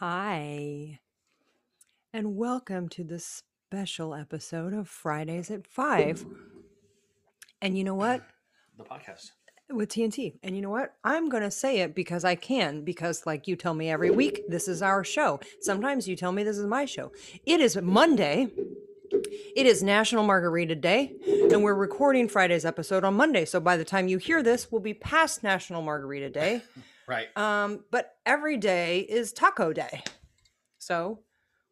[0.00, 1.00] Hi,
[2.12, 6.26] and welcome to this special episode of Fridays at 5.
[7.62, 8.20] And you know what?
[8.76, 9.30] The podcast.
[9.70, 10.34] With TNT.
[10.42, 10.96] And you know what?
[11.02, 14.42] I'm going to say it because I can, because like you tell me every week,
[14.50, 15.40] this is our show.
[15.62, 17.10] Sometimes you tell me this is my show.
[17.46, 18.48] It is Monday.
[19.56, 21.14] It is National Margarita Day,
[21.50, 23.46] and we're recording Friday's episode on Monday.
[23.46, 26.60] So by the time you hear this, we'll be past National Margarita Day.
[27.08, 27.28] Right.
[27.36, 30.02] Um, but every day is taco day.
[30.78, 31.20] So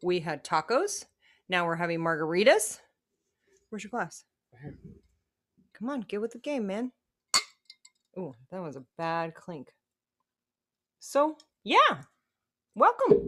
[0.03, 1.05] we had tacos.
[1.49, 2.79] Now we're having margaritas.
[3.69, 4.25] Where's your glass?
[5.75, 6.93] Come on, get with the game, man.
[8.17, 9.73] Oh, that was a bad clink.
[11.01, 12.03] So, yeah.
[12.77, 13.19] Welcome.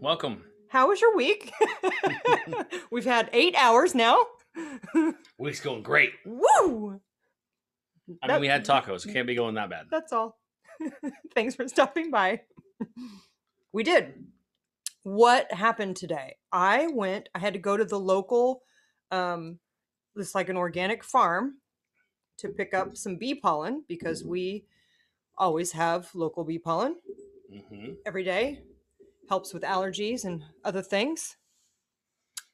[0.00, 0.44] Welcome.
[0.70, 1.52] How was your week?
[2.90, 4.18] We've had eight hours now.
[5.38, 6.12] Week's going great.
[6.24, 7.00] Woo!
[8.22, 9.06] I That- mean, we had tacos.
[9.06, 9.86] It can't be going that bad.
[9.90, 10.38] That's all.
[11.34, 12.42] Thanks for stopping by.
[13.72, 14.26] we did.
[15.02, 16.36] What happened today?
[16.52, 18.62] I went, I had to go to the local,
[19.10, 19.58] um,
[20.16, 21.58] it's like an organic farm
[22.38, 24.64] to pick up some bee pollen because we
[25.36, 26.96] always have local bee pollen
[27.70, 28.60] hmm every day.
[29.28, 31.36] Helps with allergies and other things.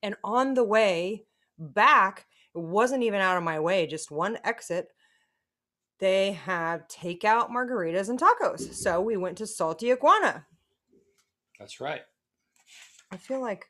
[0.03, 1.25] And on the way
[1.59, 4.89] back, it wasn't even out of my way, just one exit.
[6.01, 8.75] They have takeout margaritas and tacos.
[8.75, 10.47] So we went to Salty Iguana.
[11.59, 12.03] That's right.
[13.11, 13.67] I feel like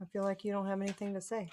[0.00, 1.50] I feel like you don't have anything to say.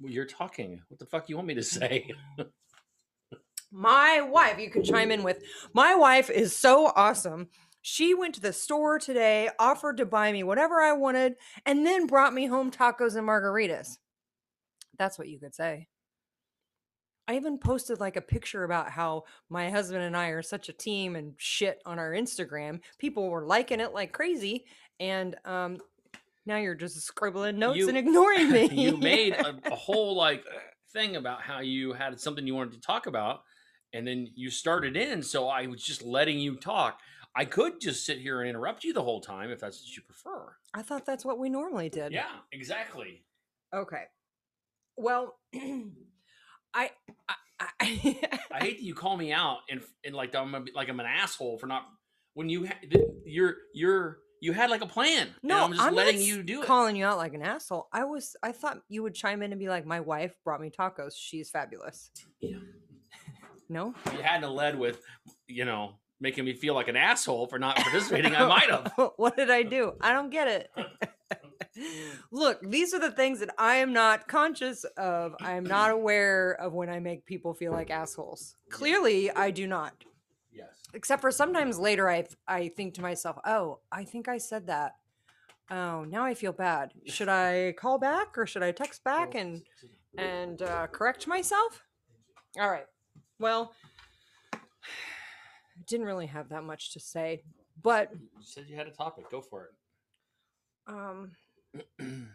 [0.00, 0.80] Well, you're talking.
[0.88, 2.10] What the fuck you want me to say?
[3.70, 5.42] My wife, you can chime in with.
[5.72, 7.48] My wife is so awesome.
[7.82, 12.06] She went to the store today, offered to buy me whatever I wanted, and then
[12.06, 13.98] brought me home tacos and margaritas.
[14.98, 15.88] That's what you could say.
[17.28, 20.72] I even posted like a picture about how my husband and I are such a
[20.72, 22.80] team and shit on our Instagram.
[22.98, 24.64] People were liking it like crazy,
[24.98, 25.76] and um,
[26.46, 28.68] now you're just scribbling notes You- and ignoring me.
[28.72, 30.42] you made a, a whole like
[30.94, 33.42] thing about how you had something you wanted to talk about,
[33.92, 35.22] and then you started in.
[35.22, 36.98] So I was just letting you talk.
[37.36, 40.02] I could just sit here and interrupt you the whole time if that's what you
[40.02, 40.56] prefer.
[40.72, 42.10] I thought that's what we normally did.
[42.10, 43.22] Yeah, exactly.
[43.74, 44.04] Okay.
[44.96, 45.38] Well,
[46.74, 46.90] I,
[47.28, 48.20] I, I I hate
[48.78, 51.66] that you call me out and and like I'm a, like I'm an asshole for
[51.66, 51.84] not
[52.34, 52.78] when you ha-
[53.24, 55.28] you're you're you had like a plan.
[55.42, 56.66] no, I'm just not letting you do it.
[56.66, 57.88] calling you out like an asshole.
[57.92, 60.70] I was, I thought you would chime in and be like, "My wife brought me
[60.70, 61.14] tacos.
[61.16, 62.58] She's fabulous." Yeah.
[63.68, 65.02] No, If you hadn't led with,
[65.46, 68.92] you know, making me feel like an asshole for not participating, I might have.
[69.16, 69.92] what did I do?
[70.00, 70.70] I don't get it.
[72.30, 75.34] Look, these are the things that I am not conscious of.
[75.40, 78.56] I am not aware of when I make people feel like assholes.
[78.70, 80.04] Clearly, I do not.
[80.52, 80.68] Yes.
[80.92, 84.96] except for sometimes later I I think to myself, "Oh, I think I said that.
[85.70, 86.92] Oh, now I feel bad.
[87.06, 89.62] Should I call back or should I text back and
[90.16, 91.84] and uh, correct myself?"
[92.58, 92.86] All right.
[93.38, 93.72] Well,
[94.52, 94.58] I
[95.86, 97.42] didn't really have that much to say,
[97.80, 99.30] but You said you had a topic.
[99.30, 99.70] Go for it.
[100.88, 101.32] um.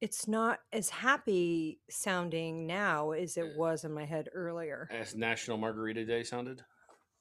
[0.00, 3.56] it's not as happy sounding now as it eh.
[3.56, 4.88] was in my head earlier.
[4.90, 6.62] As National Margarita Day sounded.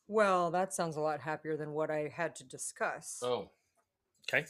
[0.08, 3.22] Well, that sounds a lot happier than what I had to discuss.
[3.24, 3.50] Oh.
[4.30, 4.46] Okay.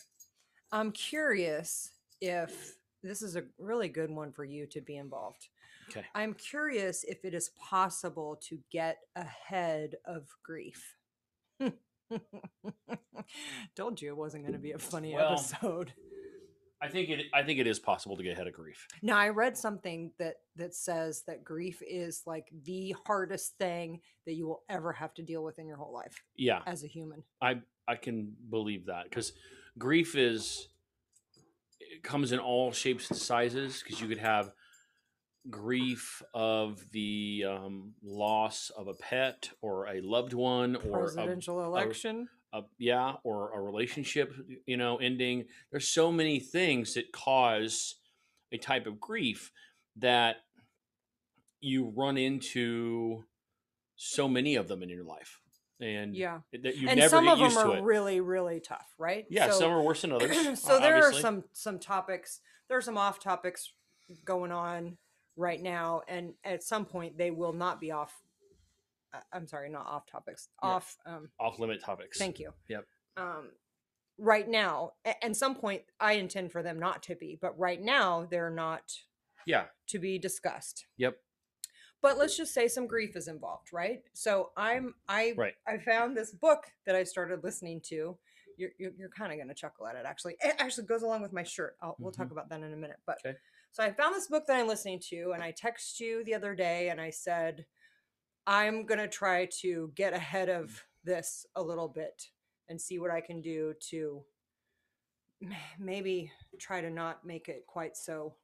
[0.71, 1.91] I'm curious
[2.21, 5.49] if this is a really good one for you to be involved.
[5.89, 6.03] Okay.
[6.15, 10.95] I'm curious if it is possible to get ahead of grief.
[13.75, 15.93] Told you it wasn't going to be a funny Well- episode.
[16.83, 17.25] I think it.
[17.33, 18.87] I think it is possible to get ahead of grief.
[19.01, 24.33] Now I read something that that says that grief is like the hardest thing that
[24.33, 27.23] you will ever have to deal with in your whole life Yeah, as a human.
[27.41, 29.31] I I can believe that because
[29.77, 30.67] grief is
[31.79, 34.51] it comes in all shapes and sizes because you could have
[35.49, 41.63] grief of the um, loss of a pet or a loved one or a, Presidential
[41.63, 42.27] election.
[42.53, 44.33] A yeah or a relationship
[44.65, 47.95] you know ending there's so many things that cause
[48.51, 49.51] a type of grief
[49.97, 50.37] that
[51.59, 53.23] you run into
[53.95, 55.39] so many of them in your life
[55.81, 56.39] and yeah.
[56.51, 59.71] that you and never some of them are really really tough right yeah So- some
[59.71, 61.19] are worse than others so there obviously.
[61.19, 63.73] are some some topics there are some off topics
[64.23, 64.97] going on
[65.35, 68.13] right now and at some point they will not be off
[69.31, 70.69] i'm sorry not off topics Yeah.
[70.69, 72.85] off um off limit topics thank you Yep.
[73.17, 73.49] um
[74.17, 77.81] right now at and some point i intend for them not to be but right
[77.81, 78.91] now they're not
[79.45, 81.17] yeah to be discussed Yep.
[82.01, 85.53] but let's just say some grief is involved right so i'm i Right.
[85.67, 88.17] i found this book that i started listening to
[88.57, 90.03] you're you're, you're kind of gonna chuckle at it.
[90.05, 91.75] Actually, it actually goes along with my shirt.
[91.81, 92.33] I'll, We'll talk Mhm.
[92.33, 92.97] about that in a minute.
[93.07, 93.35] But Okay.
[93.71, 96.53] so I found this book that I'm listening to, and I texted you the other
[96.53, 97.65] day, and I said
[98.45, 100.59] I'm gonna try to get ahead mm.
[100.61, 102.23] of this a little bit
[102.69, 104.23] and see what I can do to
[105.79, 108.35] maybe try to not make it quite so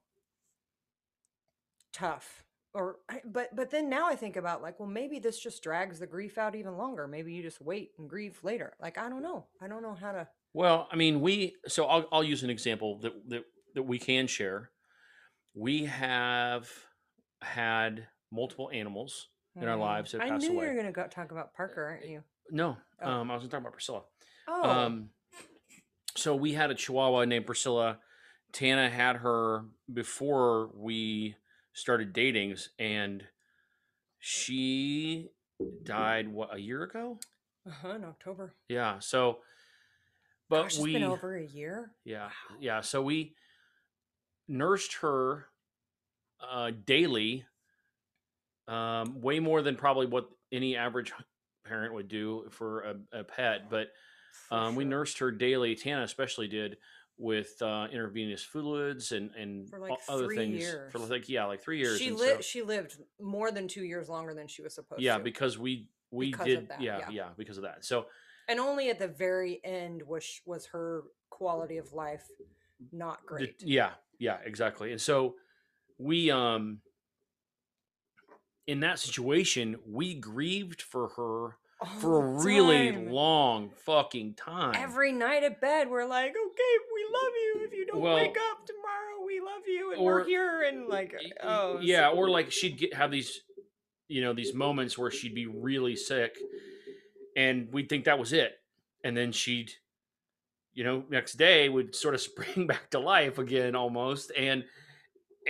[1.94, 2.44] tough
[2.74, 6.06] or but but then now i think about like well maybe this just drags the
[6.06, 7.08] grief out even longer.
[7.08, 8.74] Maybe you just wait and grieve later.
[8.80, 9.48] Like i don't know.
[9.62, 13.00] I don't know how to Well, I mean, we so I'll I'll use an example
[13.00, 13.44] that that
[13.76, 14.72] that we can share.
[15.56, 16.70] We have
[17.42, 20.66] had multiple animals in our Mm, lives that i passed knew away.
[20.66, 23.10] you were gonna go talk about parker aren't you No, Oh.
[23.12, 24.04] um, I was going to talk about Priscilla.
[24.48, 25.10] oh Um,
[26.16, 28.00] so we had a Chihuahua named Priscilla.
[28.52, 31.36] Tana had her before we
[31.74, 33.24] started dating, and
[34.18, 35.30] she
[35.84, 37.20] died what a year ago.
[37.68, 39.00] uh-huh in october Yeah.
[39.00, 39.40] So,
[40.50, 42.30] but Gosh, it's we been over a year Yeah,
[42.60, 42.82] yeah.
[42.82, 43.36] So we
[44.48, 45.46] nursed her
[46.42, 47.46] uh, daily,
[48.70, 51.12] um, way more than probably what any average
[51.66, 53.70] parent would do for a, a pet.
[53.70, 53.88] But
[54.48, 55.76] for um, we nursed her daily.
[55.76, 56.78] Tana especially did
[57.18, 60.92] with uh, intravenous fluids and and For, like, other things years.
[60.92, 62.00] for like yeah, like three years.
[62.00, 65.18] she lived so- she lived more than two years longer than she was supposed yeah,
[65.18, 67.10] to because we we Because did that, yeah, yeah.
[67.12, 67.84] yeah because of that.
[67.84, 68.06] So
[68.48, 72.24] and only at the very end was was her quality of life
[72.92, 74.92] not great yeah, yeah, exactly.
[74.92, 75.36] And so
[75.98, 76.80] we um
[78.70, 84.74] in that situation, we grieved for her All for oh, a really long fucking time.
[84.76, 88.38] every night at bed we're like okay we love you if you don't Well- wake
[88.52, 92.52] up tomorrow we love you and Or- we're here and like oh yeah, or like
[92.52, 93.42] she'd get have these
[94.08, 96.36] you know, these moments where she'd be really sick
[97.38, 98.60] and we'd think that was it.
[99.04, 99.72] And then she'd
[100.74, 104.64] you know, next day would sort of spring back to life again almost and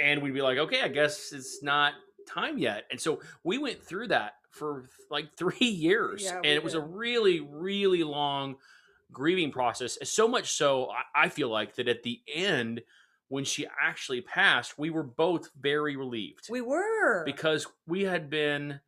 [0.02, 1.94] and we'd be like, okay, I guess it's not
[2.30, 2.86] time yet.
[2.92, 6.82] And so we went through that for like three years, Yeah, and it was a
[6.82, 8.58] really, really long
[9.12, 9.98] grieving process.
[10.04, 12.82] So much so, I, I feel like that at the end,
[13.28, 18.80] when she actually passed, we were both very relieved we were because we had been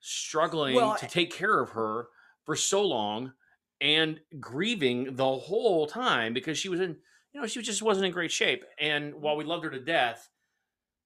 [0.00, 2.08] struggling Well, to eh take care of her
[2.44, 3.32] for so long
[3.80, 6.98] and grieving the whole time because she was in
[7.32, 10.30] you know she just wasn't in great shape and while we loved her to death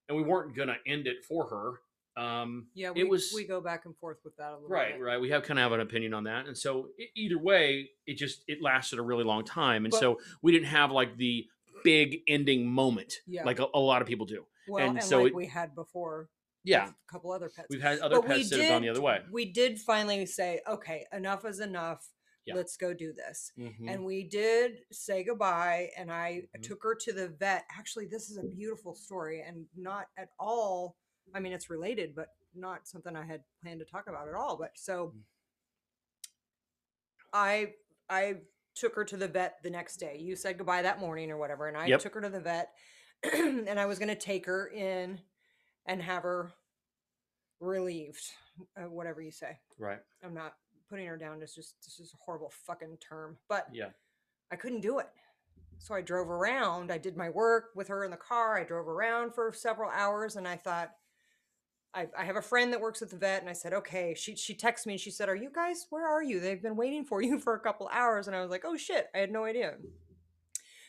[0.09, 3.61] and we weren't gonna end it for her um yeah we, it was we go
[3.61, 5.03] back and forth with that a little right bit.
[5.03, 7.89] right we have kind of have an opinion on that and so e- either way
[8.07, 11.17] it just it lasted a really long time and But- so we didn't have like
[11.17, 11.47] the
[11.85, 13.45] big ending moment Yeah.
[13.45, 15.77] like a, a lot of people do well and and, so like it- we had
[15.77, 16.29] before
[16.65, 19.01] yeah a couple other pets we've had other But pets that have gone the other
[19.01, 22.05] way we did finally say okay enough is enough
[22.49, 22.55] Yeah.
[22.57, 23.89] let's go do this Mhm.
[23.89, 26.63] and we did say goodbye and i Mhm.
[26.63, 30.97] took her to the vet actually this is a beautiful story and not at all
[31.35, 34.57] i mean it's related but not something i had planned to talk about at all
[34.57, 35.23] but so Mm.
[37.33, 37.75] i
[38.09, 38.37] i
[38.75, 41.67] took her to the vet the next day you said goodbye that morning or whatever
[41.69, 42.01] and i Yep.
[42.01, 42.73] took her to the vet
[43.23, 45.21] and i was going to take her in
[45.87, 46.53] and have her
[47.61, 48.23] relieved
[48.77, 50.55] uh, whatever you say right i'm not
[50.89, 53.89] putting her down is just this is a horrible fucking term but yeah
[54.51, 55.09] I couldn't do it.
[55.77, 56.91] So I drove around.
[56.91, 58.59] I did my work with her in the car.
[58.59, 60.91] I drove around for several hours and I thought,
[61.95, 64.15] I, I have a friend that works at the vet and I said, okay.
[64.17, 66.41] She she texted me and she said, Are you guys, where are you?
[66.41, 68.27] They've been waiting for you for a couple hours.
[68.27, 69.75] And I was like, Oh shit, I had no idea.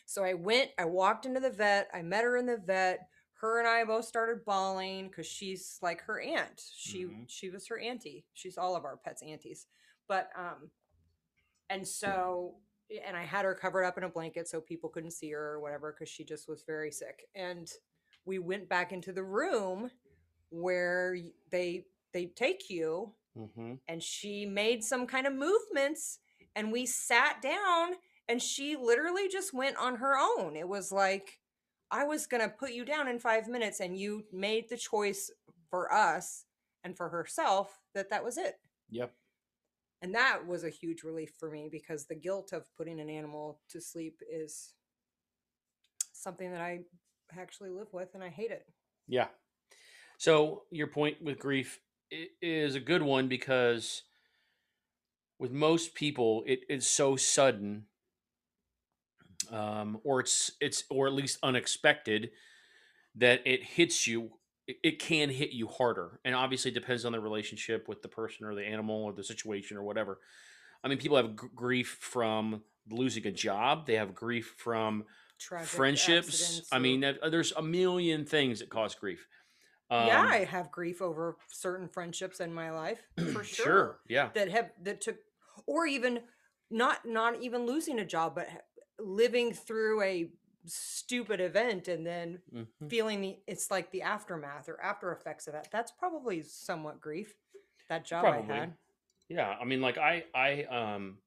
[0.06, 3.00] So I went, I walked into the vet, I met her in the vet.
[3.34, 6.62] Her and I both started bawling because she's like her aunt.
[6.74, 7.24] She Mhm.
[7.28, 8.24] she was her auntie.
[8.34, 9.66] She's all of our pets' aunties.
[10.10, 10.70] But um
[11.70, 12.56] and so
[13.06, 15.60] and I had her covered up in a blanket so people couldn't see her or
[15.60, 17.28] whatever because she just was very sick.
[17.36, 17.70] And
[18.24, 19.92] we went back into the room
[20.50, 21.16] where
[21.52, 23.74] they they take you mm-hmm.
[23.86, 26.18] and she made some kind of movements
[26.56, 27.92] and we sat down
[28.28, 30.56] and she literally just went on her own.
[30.56, 31.38] It was like
[31.92, 35.30] I was going to put you down in 5 minutes and you made the choice
[35.70, 36.46] for us
[36.82, 38.56] and for herself that that was it
[38.90, 39.12] yep
[40.02, 43.60] and that was a huge relief for me because the guilt of putting an animal
[43.70, 44.72] to sleep is
[46.12, 46.80] something that I
[47.38, 48.66] actually live with and I hate it.
[49.06, 49.28] Yeah.
[50.18, 51.80] So your point with grief
[52.10, 54.02] is a good one because
[55.38, 57.84] with most people it is so sudden
[59.50, 62.30] um, or it's it's or at least unexpected
[63.16, 64.30] that it hits you
[64.70, 68.08] it, it can hit you harder and obviously it depends on the relationship with the
[68.08, 70.18] person or the animal or the situation or whatever
[70.82, 73.86] I mean, people have g- grief from losing a job.
[73.86, 75.04] They have grief from
[75.38, 76.28] Tragic friendships.
[76.28, 79.26] accidents I mean, uh, there's a million things that cause grief.
[79.90, 83.00] Um, yeah, I have grief over certain friendships in my life
[83.32, 83.98] for sure, sure.
[84.08, 84.28] Yeah.
[84.34, 85.16] that have that took,
[85.66, 86.20] or even
[86.70, 88.48] not not even losing a job, but
[89.00, 90.30] living through a
[90.66, 92.88] stupid event and then Mhm.
[92.90, 95.68] feeling the it's like the aftermath or after effects of that.
[95.70, 97.34] That's probably somewhat grief.
[97.88, 98.54] That job Probably.
[98.54, 98.76] I had.
[99.28, 101.18] Yeah, I mean, like I, I, um,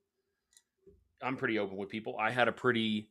[1.21, 2.17] I'm pretty open with people.
[2.19, 3.09] I had a pretty,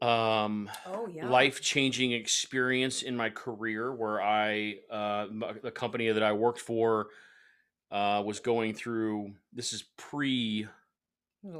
[0.00, 1.28] um, Oh yeah.
[1.28, 5.26] life changing experience in my career where I, uh,
[5.62, 7.08] the company that I worked for,
[7.90, 9.34] uh, was going through.
[9.52, 10.83] This is pre It was a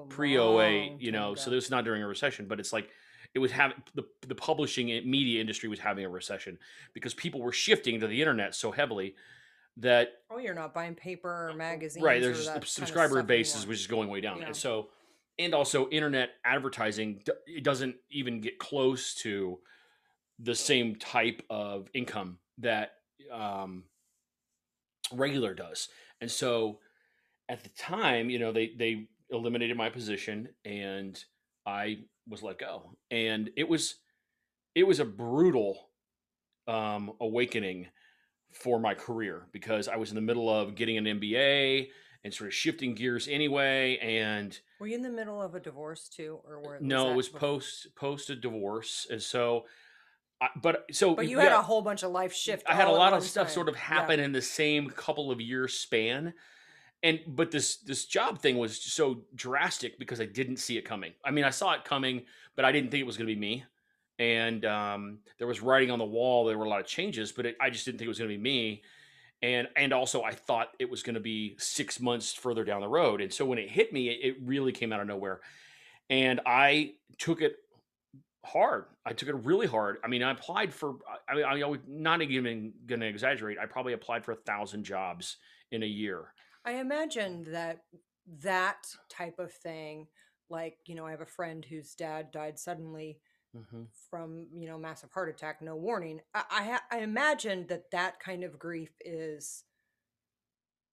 [0.08, 2.88] pre 08, you know, so this is not during a recession, but it's like
[3.34, 6.58] it was having the the publishing media industry was having a recession
[6.94, 9.14] because people were shifting to the internet so heavily
[9.76, 12.04] that Oh, you're not buying paper or magazines.
[12.04, 14.46] right or there's that the kind of subscriber which is going way down Yeah.
[14.46, 14.90] and so
[15.38, 19.58] and also internet advertising it doesn't even get close to
[20.38, 22.92] the same type of income that
[23.32, 23.82] um,
[25.12, 25.88] regular does
[26.20, 26.78] and so
[27.48, 31.24] at the time you know they they eliminated my position and
[31.66, 31.98] i
[32.28, 33.96] was let go and it was
[34.74, 35.90] it was a brutal
[36.66, 37.86] um, awakening
[38.52, 41.88] for my career because I was in the middle of getting an MBA
[42.24, 43.98] and sort of shifting gears anyway.
[43.98, 47.28] And Were you in the middle of a divorce too, or were no, it was
[47.28, 49.66] before- post post a divorce, and so,
[50.40, 52.64] I, but so But you had a whole bunch of life shift.
[52.66, 53.54] I had a lot of stuff time.
[53.54, 53.80] sort of Yeah.
[53.80, 56.34] happen in the same couple of years span.
[57.04, 61.12] And but this this job thing was so drastic because I didn't see it coming.
[61.23, 62.23] I mean, I saw it coming,
[62.56, 63.64] but I didn't think it was going to be me.
[64.18, 66.46] And um, there was writing on the wall.
[66.46, 68.30] There were a lot of changes, but it, I just didn't think it was going
[68.30, 68.82] to be me.
[69.42, 72.88] And and also, I thought it was going to be six months further down the
[72.88, 73.20] road.
[73.20, 75.40] And so when it hit me, it, it really came out of nowhere.
[76.08, 77.56] And I took it
[78.46, 78.87] hard.
[79.04, 79.99] I took it really hard.
[80.02, 80.94] I mean, I applied for.
[81.28, 83.58] I mean, I'm not even going to exaggerate.
[83.58, 85.37] I probably applied for a thousand jobs
[85.70, 86.33] in a year.
[86.64, 87.80] I imagine that
[88.42, 90.09] that type of thing,
[90.49, 93.18] like you know, I have a friend whose dad died suddenly
[93.56, 93.83] mm-hmm.
[94.11, 96.21] from you know massive heart attack, no warning.
[96.35, 99.64] I I, ha- I imagine that that kind of grief is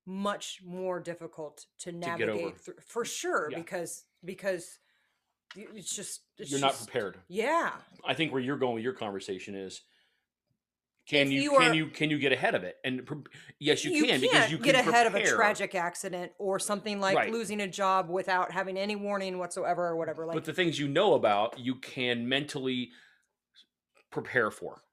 [0.05, 3.59] much more difficult to navigate through for sure Yeah.
[3.59, 4.79] because because
[5.55, 7.17] it's just it's You're not prepared.
[7.27, 7.71] Yeah,
[8.05, 9.81] I think where you're going with your conversation is.
[11.07, 12.77] Can If you, you can you can you get ahead of it?
[12.83, 13.07] And
[13.59, 16.99] yes, you, you can because you can get ahead of a tragic accident or something
[16.99, 17.31] like Right.
[17.31, 20.25] losing a job without having any warning whatsoever or whatever.
[20.25, 22.91] Like but the things you know about, you can mentally
[24.11, 24.83] prepare for,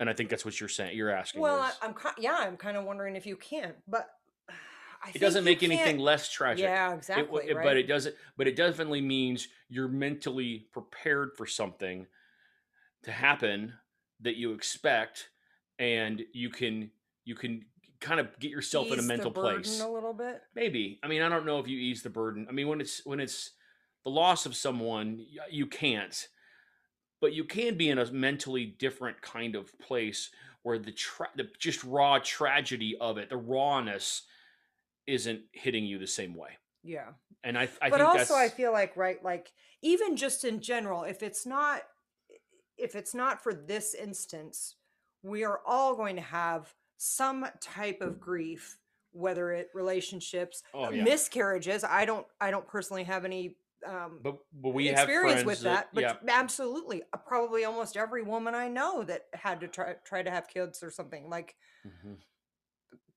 [0.00, 0.96] and I think that's what you're saying.
[0.96, 1.40] You're asking.
[1.40, 4.08] Well, is- I, I'm yeah, I'm kind of wondering if you can, but
[4.50, 6.64] I it doesn't make anything less tragic.
[6.64, 7.44] Yeah, exactly.
[7.48, 7.64] it- right?
[7.64, 8.16] But it doesn't.
[8.36, 12.06] But it definitely means you're mentally prepared for something
[13.04, 13.74] to happen
[14.20, 15.28] that you expect,
[15.82, 16.90] and you can
[17.24, 17.64] you can
[18.00, 19.80] kind of get yourself in a Ease the mental place.
[19.80, 20.40] a little bit.
[20.54, 20.98] Maybe.
[21.02, 22.46] I mean, I don't know if you ease the burden.
[22.48, 23.50] I mean, when it's when it's
[24.04, 26.28] the loss of someone, you can't.
[27.20, 30.30] But you can be in a mentally different kind of place
[30.62, 34.22] where the tra- the just raw tragedy of it, the rawness,
[35.06, 36.50] isn't hitting you the same way.
[36.84, 37.10] Yeah,
[37.44, 41.22] And I, I but also I feel like right, like even just in general, if
[41.22, 41.82] it's not
[42.76, 44.74] if it's not for this instance,
[45.22, 48.78] we are all going to have some type of grief,
[49.12, 51.06] whether it relationships, Oh, yeah.
[51.06, 51.84] miscarriages.
[51.84, 56.04] I don't I don't personally have any um But but we experience with that, but
[56.04, 60.30] yeah, absolutely, uh, probably almost every woman I know that had to try try to
[60.30, 61.56] have kids or something like.
[61.84, 62.22] Mhm.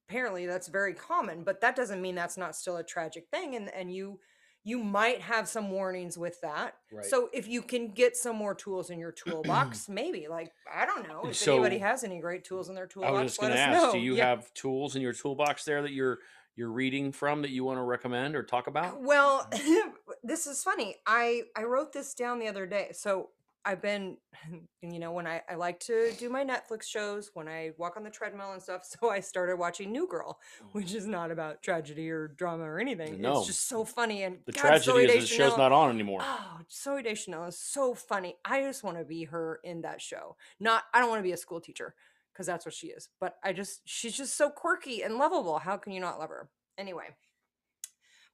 [0.08, 3.70] Apparently, that's very common, but that doesn't mean that's not still a tragic thing, and
[3.74, 4.20] and you
[4.66, 6.74] you might have some warnings with that.
[6.92, 7.06] Right.
[7.06, 11.08] So if you can get some more tools in your toolbox, maybe like I don't
[11.08, 13.10] know if anybody has any great tools in their toolbox.
[13.10, 13.92] I was just going to ask, know.
[13.94, 14.30] do you Yeah.
[14.30, 16.18] have tools in your toolbox there that you're
[16.56, 19.02] you're reading from that you want to recommend or talk about?
[19.02, 19.48] Well,
[20.24, 20.96] this is funny.
[21.06, 22.90] I I wrote this down the other day.
[22.94, 23.30] So
[23.66, 24.18] I've been,
[24.82, 28.04] you know, when I I like to do my Netflix shows when I walk on
[28.04, 28.84] the treadmill and stuff.
[29.02, 32.80] So I started watching New Girl, oh, which is not about tragedy or drama or
[32.80, 33.20] anything.
[33.20, 33.40] No.
[33.40, 36.22] It's just so funny and The God, tragedy Zooey is the show's not on anymore.
[36.24, 38.36] Oh, Zooey Deschanel is so funny.
[38.46, 40.36] I just want to be her in that show.
[40.60, 41.96] Not, I don't want to be a school teacher
[42.32, 43.10] because that's what she is.
[43.20, 45.58] But I just, she's just so quirky and lovable.
[45.60, 46.50] How can you not love her?
[46.78, 47.06] Anyway,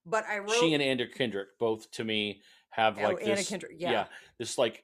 [0.06, 0.54] but I wrote.
[0.60, 4.06] she and Anna Kendrick both to me have Oh, like Anna this Kendrick, yeah.
[4.38, 4.84] this like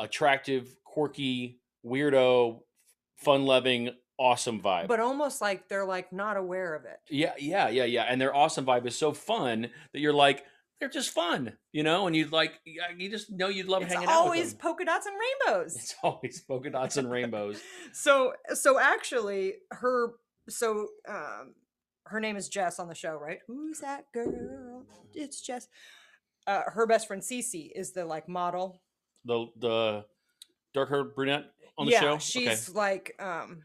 [0.00, 2.60] attractive quirky weirdo
[3.16, 4.88] fun loving awesome vibe.
[4.88, 6.98] but almost like they're like not aware of it.
[7.08, 8.02] yeah, yeah, yeah, yeah.
[8.02, 10.44] And their awesome vibe is so fun that you're like,
[10.78, 12.06] they're just fun, you know.
[12.06, 14.60] And you'd like, you just know you'd love It's hanging out always with them.
[14.60, 15.14] polka dots and
[15.48, 15.76] rainbows.
[15.76, 17.60] It's always polka dots and rainbows.
[17.92, 20.12] so so actually her
[20.48, 21.54] so um
[22.06, 23.38] her name is Jess on the show, right?
[23.46, 24.84] Who's that girl?
[25.14, 25.68] It's Jess.
[26.46, 28.82] Uh, her best friend Cece is the like model.
[29.24, 30.04] The the
[30.74, 32.18] dark haired brunette on the yeah, show.
[32.18, 33.62] she's like um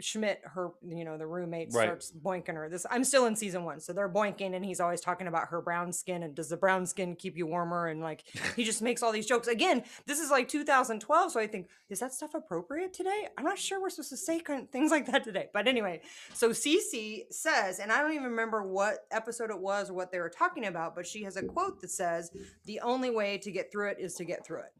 [0.00, 1.84] Schmidt, her you know the roommate Right.
[1.84, 2.68] starts boinking her.
[2.68, 5.62] This I'm still in season one, so they're boinking, and he's always talking about her
[5.62, 7.86] brown skin and does the brown skin keep you warmer?
[7.86, 8.24] And like
[8.56, 9.46] he just makes all these jokes.
[9.46, 13.28] Again, this is like 2012, so I think is that stuff appropriate today?
[13.38, 15.46] I'm not sure we're supposed to say things like that today.
[15.52, 16.00] But anyway,
[16.32, 20.18] so Cece says, and I don't even remember what episode it was or what they
[20.18, 22.32] were talking about, but she has a quote that says,
[22.64, 24.72] "The only way to get through it is to get through it."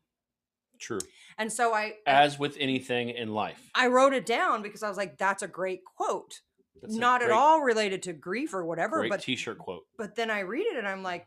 [0.84, 1.00] True.
[1.38, 4.96] And so I As with anything in life, I wrote it down because I was
[4.96, 6.40] like, that's a great quote.
[6.80, 9.86] That's Not at all related to grief or whatever, Great but T-shirt quote.
[9.96, 11.26] but then I read it and I'm like,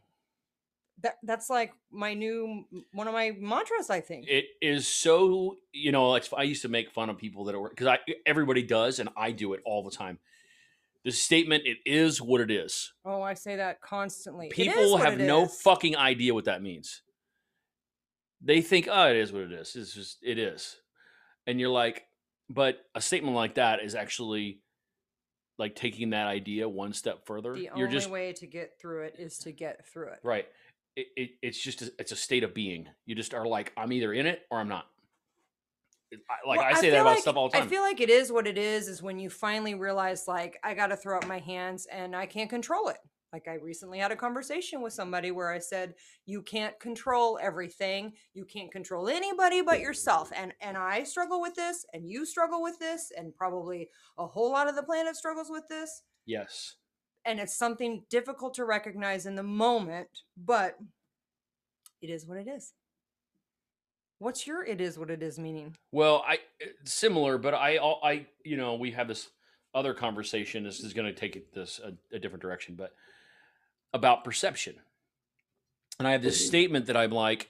[1.01, 4.27] that that's like my new one of my mantras, I think.
[4.27, 6.09] It is so you know.
[6.09, 9.09] Like I used to make fun of people that are because I everybody does, and
[9.15, 10.19] I do it all the time.
[11.03, 14.49] The statement "it is what it is." oh, I say that constantly.
[14.49, 17.01] People have no fucking idea what that means.
[18.41, 20.75] They think, "Oh, it is what it is." It's just it is,
[21.47, 22.05] and you're like,
[22.49, 24.61] but a statement like that is actually
[25.57, 27.53] like taking that idea one step further.
[27.53, 30.19] the you're only just way to get through it is to get through it.
[30.23, 30.45] right.
[30.95, 32.87] It, it, it's just a, it's a state of being.
[33.05, 34.87] You just are like, I'm either in it or I'm not.
[36.11, 37.67] I- Like Well, I say that about like- stuff all the time.
[37.67, 40.73] I feel like it is what it is, is when you finally realize, like, I
[40.73, 42.97] got to throw up my hands and I can't control it.
[43.37, 45.93] Like, I recently had a conversation with somebody where I said,
[46.25, 48.13] You can't control everything.
[48.33, 50.31] You can't control anybody but yourself.
[50.35, 54.51] And, and I struggle with this, and you struggle with this, and probably a whole
[54.51, 56.01] lot of the planet struggles with this.
[56.25, 56.77] yes.
[57.25, 60.77] And it's something difficult to recognize in the moment, but
[62.01, 62.73] it is what it is.
[64.19, 65.75] What's your it is what it is meaning?
[65.91, 69.29] Well, I eh, similar, but I I you know we have this
[69.75, 70.63] other conversation.
[70.63, 72.93] This is going to take it this a, a different direction, but
[73.93, 74.75] about perception.
[75.99, 77.49] And I have this statement that I'm like,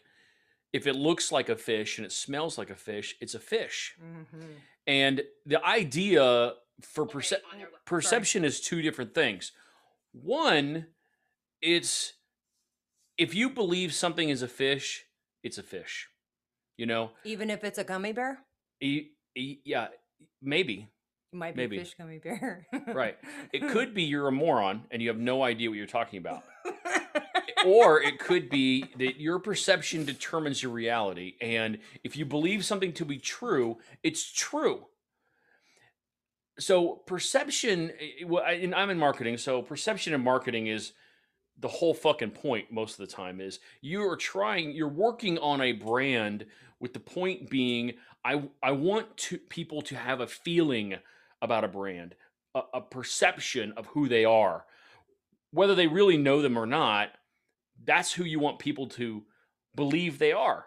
[0.73, 3.95] if it looks like a fish and it smells like a fish, it's a fish.
[4.04, 4.41] Mm-hmm.
[4.86, 7.82] And the idea for Okay, perce- on their- sorry.
[7.86, 9.52] perception is two different things.
[10.13, 10.88] One,
[11.62, 12.13] it's
[13.17, 15.06] if you believe something is a fish,
[15.43, 16.08] it's a fish.
[16.78, 18.39] You know, Even if it's a gummy bear?
[18.80, 19.88] E- e- yeah,
[20.41, 20.88] maybe.
[21.34, 21.78] It might be Maybe.
[21.78, 22.66] a fish gummy bear.
[22.88, 23.18] Right.
[23.52, 26.44] It could be you're a moron and you have no idea what you're talking about.
[27.66, 31.36] or it could be that your perception determines your reality.
[31.42, 34.86] And if you believe something to be true, it's true.
[36.60, 40.94] So perception, eh, well, I- and I'm in marketing, so perception in marketing is
[41.60, 45.60] the whole fucking point most of the time is you are trying you're working on
[45.60, 46.46] a brand
[46.80, 50.94] with the point being i i want to people to have a feeling
[51.41, 52.15] about a brand
[52.56, 54.65] a, a perception of who they are.
[55.52, 57.10] Whether they really know them or not
[57.86, 59.23] that's who you want people to
[59.76, 60.65] believe they are.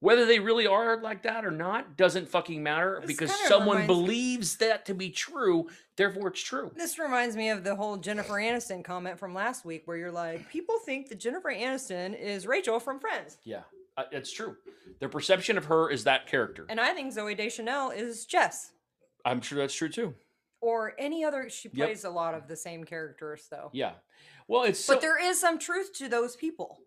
[0.00, 3.88] Whether they really are like that or not doesn't fucking matter This because someone reminds
[3.88, 6.70] me- believes that to be true therefore it's true.
[6.76, 10.48] This reminds me of the whole Jennifer Aniston comment from last week where you're like,
[10.50, 13.38] people think that Jennifer Aniston is Rachel from Friends.
[13.44, 13.62] yeah
[13.96, 14.56] uh, it's true.
[15.00, 16.66] Their perception of her is that character.
[16.68, 18.72] And I think Zooey Deschanel is Jess.
[19.26, 20.14] I'm sure that's true too
[20.62, 21.86] Or any other she Yep.
[21.86, 23.68] plays a lot of the same characters though.
[23.74, 23.92] Yeah.
[24.48, 26.78] Well, it's so, But there is some truth to those people.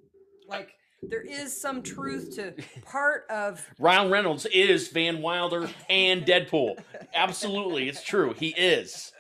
[0.47, 0.73] Like
[1.04, 2.54] there is some truth to
[2.86, 6.82] part of Ryan Reynolds is Van Wilder and Deadpool.
[7.13, 8.34] Absolutely, it's true.
[8.34, 9.12] He is.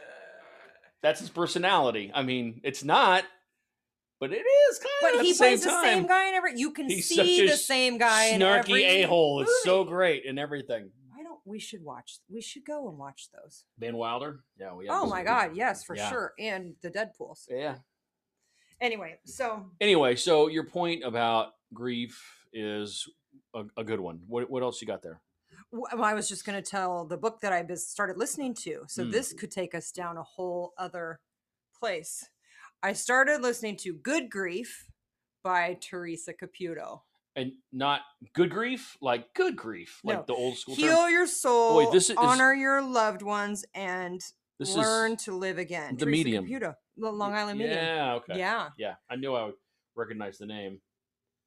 [1.03, 2.11] That's his personality.
[2.13, 3.23] I mean, it's not,
[4.19, 5.19] but it is kind of.
[5.19, 6.57] But he the same plays the same guy in every.
[6.59, 9.41] You can He's see such a the same guy in Snarky every a hole.
[9.41, 9.89] It's so movie.
[9.91, 10.91] great and everything.
[11.49, 12.19] We should watch?
[12.29, 13.65] We should go and watch those.
[13.79, 14.41] Van Wilder.
[14.59, 14.73] Yeah.
[14.75, 16.09] We Oh my god, yes, for Yeah.
[16.09, 16.33] sure.
[16.39, 17.47] And the Deadpool's.
[17.49, 17.77] Yeah.
[18.79, 23.07] Anyway, so Anyway, so your point about grief is
[23.53, 24.21] a, a good one.
[24.27, 25.21] What what else you got there?
[25.71, 28.83] well, I was just going to tell the book that I started listening to.
[28.87, 29.11] So Mm.
[29.11, 31.19] this could take us down a whole other
[31.77, 32.29] place.
[32.83, 34.87] I started listening to Good Grief
[35.43, 37.01] by Theresa Caputo.
[37.35, 38.01] And not
[38.33, 40.23] good grief, like good grief, like No.
[40.27, 40.83] the old school term.
[40.83, 44.19] Heal your soul, this is- honor your loved ones, and
[44.57, 45.95] This learn to live again.
[45.95, 46.75] The Theresa Medium.
[46.97, 47.77] The Long Island Medium.
[47.77, 48.13] Yeah.
[48.15, 48.37] Okay.
[48.37, 48.69] Yeah.
[48.77, 49.55] Yeah, I knew I would
[49.95, 50.81] recognize the name.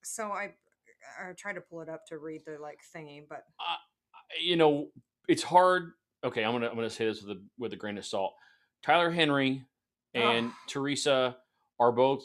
[0.02, 0.54] So I
[1.20, 3.44] I tried to pull it up to read the like thingy, but
[4.40, 4.90] you know,
[5.28, 5.92] it's hard
[6.24, 8.34] okay, I'm gonna I'm gonna say this with a with a grain of salt.
[8.82, 9.66] Tyler Henry
[10.14, 10.54] and Ugh.
[10.68, 11.36] Theresa
[11.78, 12.24] are both,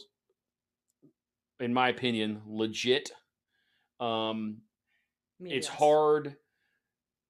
[1.60, 3.12] in my opinion, legit.
[4.00, 4.58] Um,
[5.40, 6.36] it's hard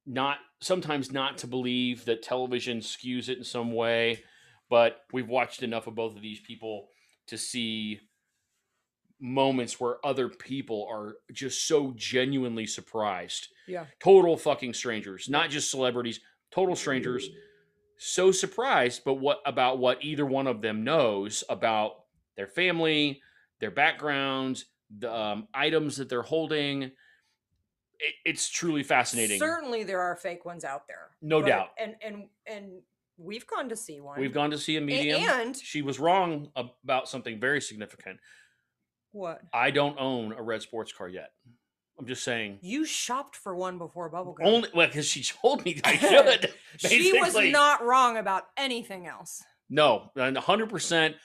[0.05, 4.23] not sometimes not to believe that television skews it in some way,
[4.69, 6.87] but we've watched enough of both of these people
[7.27, 7.99] to see
[9.19, 13.49] moments where other people are just so genuinely surprised.
[13.67, 13.85] Yeah.
[13.99, 17.29] Total fucking strangers, not just celebrities, total strangers
[17.97, 22.03] so surprised but what about what either one of them knows about
[22.35, 23.19] their family,
[23.59, 26.83] their backgrounds, the um, items that they're holding.
[26.83, 29.39] It, it's truly fascinating.
[29.39, 31.69] Certainly, there are fake ones out there, No but- doubt.
[31.79, 32.81] And and and
[33.17, 34.19] we've gone to see one.
[34.19, 35.21] We've gone to see a medium.
[35.23, 38.19] and she was wrong about something very significant.
[39.11, 39.41] what?
[39.53, 41.31] I don't own a red sports car yet.
[41.99, 42.59] I'm just saying.
[42.61, 44.45] You shopped for one before Bubblegum.
[44.45, 46.53] Only well, because she told me I should.
[46.77, 49.43] she was not wrong about anything else.
[49.69, 51.15] No, and 100 percent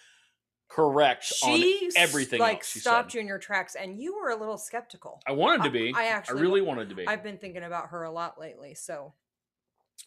[0.74, 2.40] correct on She s- everything.
[2.40, 3.16] like else she stopped said.
[3.16, 5.20] you in your tracks, and you were a little skeptical.
[5.26, 5.92] I wanted to be.
[5.94, 7.06] I I actually really wa- wanted to be.
[7.06, 9.12] I've been thinking about her a lot lately, so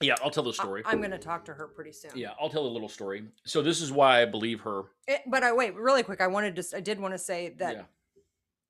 [0.02, 0.84] yeah, I'll tell the story.
[0.86, 2.12] I'm going to talk to her pretty soon.
[2.16, 3.24] yeah, I'll tell a little story.
[3.46, 4.84] So this is why I believe her.
[5.08, 6.22] Eh, but I wait really quick.
[6.22, 6.78] I wanted to.
[6.78, 7.82] I did want to say that yeah.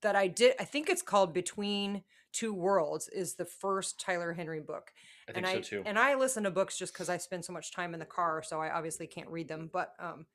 [0.02, 0.54] that I did.
[0.60, 3.08] I think it's called Between Two Worlds.
[3.08, 4.92] Is the first Tyler Henry book.
[5.28, 5.82] I think and so I too.
[5.84, 8.42] and I listen to books just because I spend so much time in the car,
[8.44, 9.68] so I obviously can't read them.
[9.72, 10.26] But um,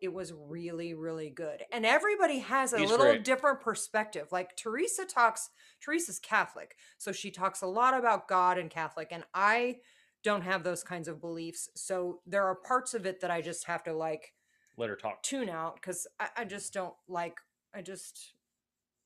[0.00, 1.62] it was really, really good.
[1.72, 3.24] And everybody has a He's little great.
[3.24, 4.28] different perspective.
[4.32, 5.50] Like Theresa talks.
[5.84, 9.76] Theresa's Catholic, so she talks a lot about God and Catholic, and I
[10.22, 11.68] don't have those kinds of beliefs.
[11.76, 14.32] So there are parts of it that I just have to like
[14.76, 15.22] Let her talk.
[15.22, 17.36] tune out because I, I just don't like.
[17.74, 18.32] I just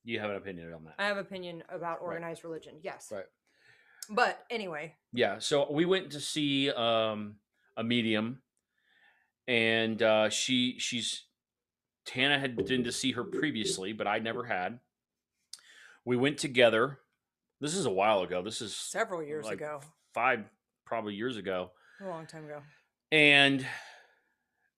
[0.03, 0.95] You have an opinion on that.
[0.97, 2.07] I have opinion about Right.
[2.07, 2.75] organized religion.
[2.81, 3.09] Yes.
[3.11, 3.25] Right.
[4.09, 7.35] But anyway, Yeah, so we went to see um,
[7.77, 8.41] a medium,
[9.51, 11.25] and uh, she she's
[12.05, 14.79] Tana had been to see her previously, but I never had.
[16.05, 16.99] We went together.
[17.59, 18.41] This is a while ago.
[18.41, 19.81] This is several years like ago,
[20.13, 20.45] five
[20.85, 22.61] probably years ago, a long time ago.
[23.11, 23.65] and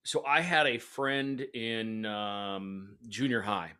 [0.03, 3.73] so I had a friend in um, junior high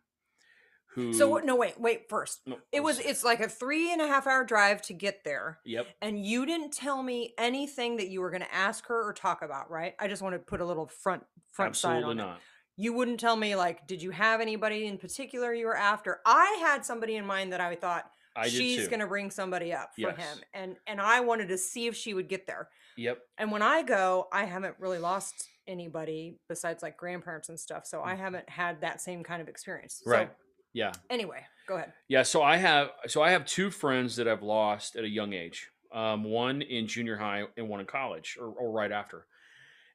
[0.94, 1.12] who.
[1.12, 2.08] So no, wait, wait.
[2.08, 5.24] First, no, it was it's like a three and a half hour drive to get
[5.24, 5.86] there, Yep.
[6.02, 9.42] and you didn't tell me anything that you were going to ask her or talk
[9.42, 9.94] about, right?
[9.98, 12.40] I just want to put a little front front side Absolutely on it.
[12.76, 16.20] You wouldn't tell me like, did you have anybody in particular you were after?
[16.26, 19.90] I had somebody in mind that I thought I she's going to bring somebody up
[19.94, 20.16] for Yes.
[20.18, 22.68] him, and and I wanted to see if she would get there.
[22.96, 23.18] Yep.
[23.38, 27.86] And when I go, I haven't really lost anybody besides like grandparents and stuff.
[27.86, 30.02] So I haven't had that same kind of experience.
[30.06, 30.10] Mm.
[30.12, 30.28] Right.
[30.28, 30.43] So
[30.74, 30.92] Yeah.
[31.08, 31.92] anyway, go ahead.
[32.08, 35.32] Yeah, so I have so I have two friends that I've lost at a young
[35.32, 35.70] age.
[35.92, 39.26] Um, one in junior high and one in college, or, or right after.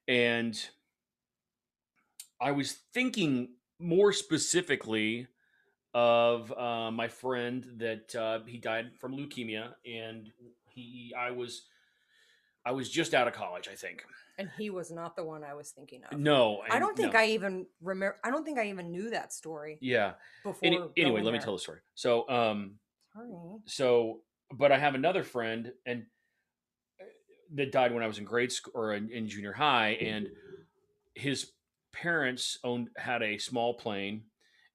[0.07, 0.57] And
[2.41, 5.27] I was thinking more specifically
[5.93, 10.31] of uh, my friend that uh, he died from leukemia, and
[10.73, 11.63] he I was
[12.65, 14.03] I was just out of college, I think.
[14.37, 16.17] And he was not the one I was thinking of.
[16.17, 17.19] No, I don't think no.
[17.19, 18.17] I even remember.
[18.23, 20.13] I don't think I even knew that story Yeah.
[20.43, 20.59] before.
[20.63, 21.79] Any, anyway, let me tell the story.
[21.95, 22.75] So, um,
[23.13, 23.29] Sorry.
[23.65, 26.03] so but i have another friend and
[27.01, 27.05] uh,
[27.55, 30.27] that died when i was in grade school or in, in junior high and
[31.15, 31.51] his
[31.91, 34.23] parents owned had a small plane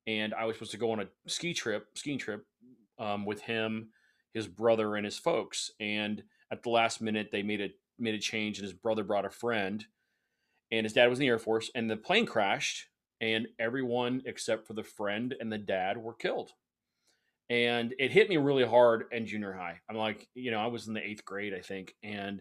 [0.07, 2.45] and i was supposed to go on a ski trip skiing trip
[2.99, 3.89] um, with him
[4.33, 8.19] his brother and his folks and at the last minute they made a made a
[8.19, 9.85] change and his brother brought a friend
[10.73, 12.87] and his dad was in the air force and the plane crashed
[13.21, 16.51] and everyone except for the friend and the dad were killed
[17.51, 19.79] and it hit me really hard in junior high.
[19.89, 22.41] I'm like, you know, I was in the eighth grade, I think, and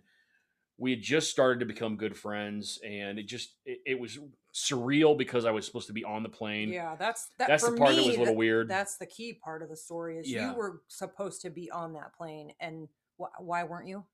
[0.77, 4.17] we had just started to become good friends, and it just it, it was
[4.55, 6.69] surreal because I was supposed to be on the plane.
[6.69, 7.49] Yeah, that's that.
[7.49, 8.69] That's the part me, that was a little that- weird.
[8.69, 10.51] That's the key part of the story is Yeah.
[10.51, 14.05] you were supposed to be on that plane, and why weren't you?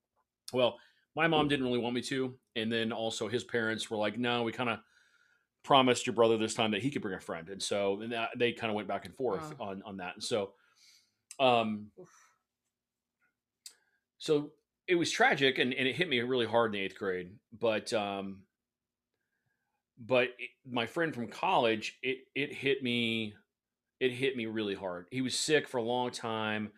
[0.54, 0.80] Well,
[1.16, 4.44] my mom didn't really want me to, and then also his parents were like, "No,
[4.44, 4.80] we kind of
[5.64, 8.32] promised your brother this time that he could bring a friend," and so and that,
[8.38, 9.60] they kind of went back and forth Wow.
[9.60, 10.16] on on that.
[10.16, 10.54] And so,
[11.40, 12.34] um, Oof.
[14.18, 14.52] so
[14.88, 17.38] it was tragic, and, and it hit me really hard in the eighth grade.
[17.52, 18.44] But um,
[19.98, 23.36] but it, my friend from college, it it hit me,
[24.00, 25.08] it hit me really hard.
[25.12, 26.74] He was sick for a long time.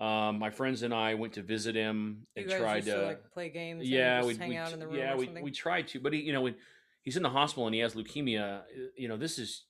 [0.00, 3.50] Um, my friends and I went to visit him and tried to, to like play
[3.50, 3.86] games.
[3.88, 4.96] yeah, and we hang out in the room.
[4.96, 5.44] yeah or we, something?
[5.44, 6.54] we tried to, but he, you know when
[7.02, 8.62] he's in the hospital and he has leukemia, uh,
[8.96, 9.64] you know this is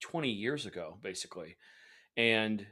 [0.00, 1.56] twenty years ago basically,
[2.16, 2.64] and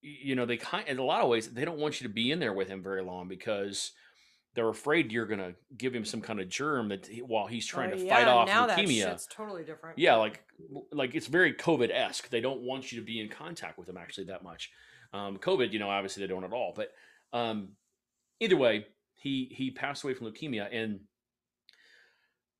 [0.00, 2.30] you know they kind in a lot of ways they don't want you to be
[2.30, 3.92] in there with him very long because
[4.54, 7.92] they're afraid you're gonna give him some kind of germ that he, while he's trying
[7.92, 9.10] Oh, to yeah, fight off now leukemia.
[9.10, 9.98] shit's totally different.
[9.98, 10.42] Yeah, like
[10.90, 12.30] like it's very COVID esque.
[12.30, 14.70] They don't want you to be in contact with him actually that much.
[15.12, 16.72] Um, COVID, you know, obviously they don't at all.
[16.74, 16.92] But
[17.32, 17.70] um,
[18.38, 21.00] either way, he he passed away from leukemia, and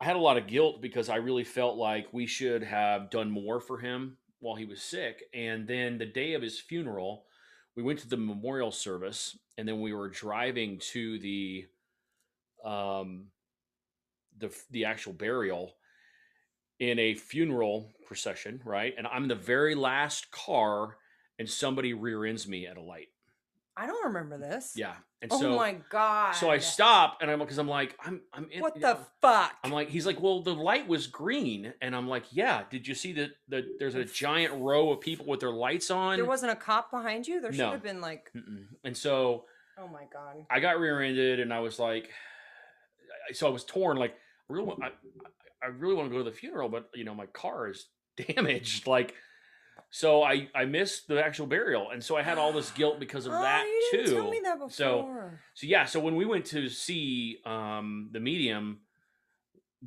[0.00, 3.30] I had a lot of guilt because I really felt like we should have done
[3.30, 5.24] more for him while he was sick.
[5.34, 7.24] And then the day of his funeral,
[7.76, 11.66] we went to the memorial service, and then we were driving to the
[12.64, 13.26] um
[14.38, 15.74] the the actual burial
[16.78, 18.94] in a funeral procession, right?
[18.96, 20.96] And I'm the very last car,
[21.40, 23.08] and somebody rear ends me at a light.
[23.76, 24.74] I don't remember this.
[24.76, 26.32] Yeah, and Oh so my god.
[26.32, 29.54] so I stop, and I'm because I'm like I'm I'm in, What the know, fuck?
[29.64, 32.64] I'm like he's like well the light was green, and I'm like yeah.
[32.70, 36.16] Did you see that the, there's a giant row of people with their lights on?
[36.16, 37.40] there wasn't a cop behind you.
[37.40, 37.70] There should No.
[37.70, 38.66] have been like, Mm-mm.
[38.84, 39.46] and so
[39.78, 40.44] oh my god.
[40.50, 42.10] I got rear-ended, and I was like,
[43.32, 43.96] so I was torn.
[43.96, 44.14] Like,
[44.50, 44.90] I really, want, I, I
[45.62, 47.86] I really want to go to the funeral, but you know, my car is
[48.34, 48.86] damaged.
[48.86, 49.14] Like,
[49.90, 53.26] so I I missed the actual burial, and so I had all this guilt because
[53.26, 54.14] of oh, that too.
[54.14, 54.70] Tell me that before.
[54.70, 58.80] So- So yeah, so when we went to see um the medium,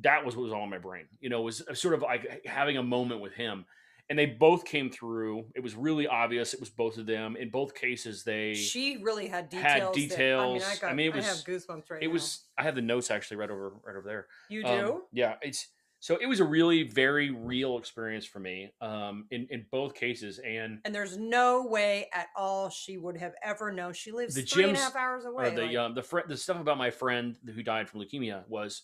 [0.00, 1.06] that was what was all in my brain.
[1.20, 3.64] You know, it was sort of like having a moment with him.
[4.10, 5.46] And they both came through.
[5.54, 6.52] It was really obvious.
[6.52, 7.36] It was both of them.
[7.36, 9.64] In both cases, they she really had details.
[9.64, 10.78] had that- I mean, I, details.
[10.80, 12.12] got, I mean, it was- I have goosebumps right it now.
[12.12, 14.68] was i have the notes actually right over right over there You do?
[14.68, 15.68] Um, yeah it's
[16.04, 20.38] so it was a really very real experience for me um in in both cases
[20.38, 23.94] and and there's no way at all she would have ever known.
[23.94, 25.54] She lives The three and a half hours away.
[25.54, 28.82] the like- um the fr- the stuff about my friend who died from leukemia was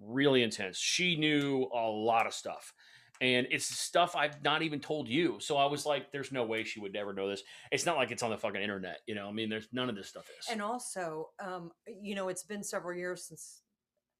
[0.00, 2.72] really intense she knew a lot of stuff
[3.20, 5.38] and it's stuff I've not even told you.
[5.40, 7.42] So I was like, "There's no way she would ever know this."
[7.72, 9.28] It's not like it's on the fucking internet, you know.
[9.28, 10.46] I mean, there's none of this stuff is.
[10.48, 13.62] And also, um, you know, it's been several years since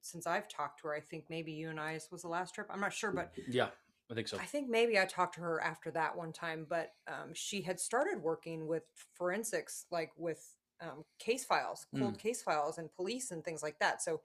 [0.03, 0.95] since I've talked to her.
[0.95, 2.69] I think maybe you and I was the last trip.
[2.71, 3.69] I'm not sure, but yeah,
[4.11, 4.39] I think so.
[4.39, 6.67] I think maybe I talked to her after that one time.
[6.69, 8.85] But um, she had started working with
[9.15, 12.19] forensics, like with um, case files, cold Mm.
[12.19, 14.03] case files, and police and things like that.
[14.03, 14.21] So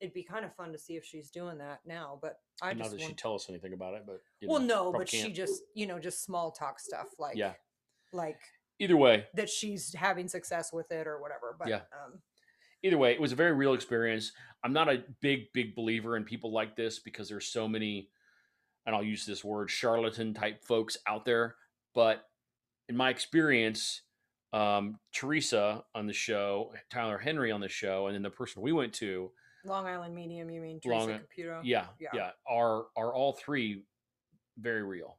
[0.00, 2.18] it'd be kind of fun to see if she's doing that now.
[2.20, 4.60] But I just not that she want, tell us anything about it, but you well,
[4.60, 5.34] know, no, but she can't.
[5.34, 7.52] just you know just small talk stuff like yeah.
[8.12, 8.38] like
[8.78, 11.56] Either way, that she's having success with it or whatever.
[11.58, 11.80] But Yeah.
[11.92, 12.20] um,
[12.82, 14.32] either way, it was a very real experience.
[14.64, 18.08] I'm not a big, big believer in people like this because there's so many,
[18.86, 21.56] and I'll use this word, charlatan type folks out there.
[21.94, 22.24] But
[22.88, 24.02] in my experience,
[24.52, 28.72] um, Theresa on the show, Tyler Henry on the show, and then the person we
[28.72, 29.30] went to,
[29.64, 31.60] Long Island Medium, you mean Theresa I- Caputo?
[31.64, 32.10] yeah, Yeah.
[32.14, 33.82] yeah, are are all three
[34.58, 35.18] very real.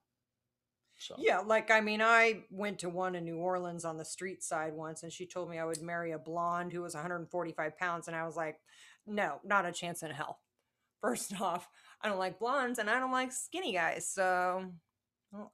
[0.99, 4.43] So Yeah, like I mean, I went to one in New Orleans on the street
[4.43, 8.07] side once, and she told me I would marry a blonde who was 145 pounds,
[8.07, 8.59] and I was like,
[9.05, 10.39] no, not a chance in hell.
[11.01, 11.67] First off,
[12.01, 14.65] I don't like blondes, and I don't like skinny guys, so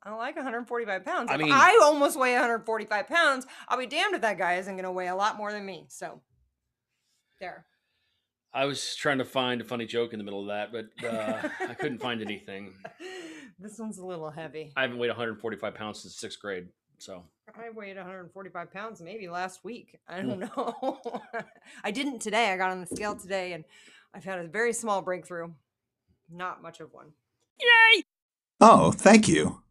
[0.04, 1.30] I don't like 145 pounds.
[1.30, 3.46] I If mean- I almost weigh 145 pounds.
[3.68, 5.86] I'll be damned if that guy isn't going to weigh a lot more than me.
[5.90, 6.22] So
[7.40, 7.66] there.
[8.54, 11.50] I was trying to find a funny joke in the middle of that, but uh,
[11.68, 12.74] I couldn't find anything.
[13.60, 14.74] This one's a little heavy.
[14.76, 17.24] I haven't weighed 145 pounds since sixth grade, so.
[17.56, 20.00] I weighed 145 pounds maybe last week.
[20.08, 21.00] I don't know.
[21.84, 22.52] I didn't today.
[22.52, 23.64] I got on the scale today and
[24.14, 25.52] I've had a very small breakthrough.
[26.32, 27.12] Not much of one.
[27.60, 28.04] Yay!
[28.60, 29.62] Oh, thank you.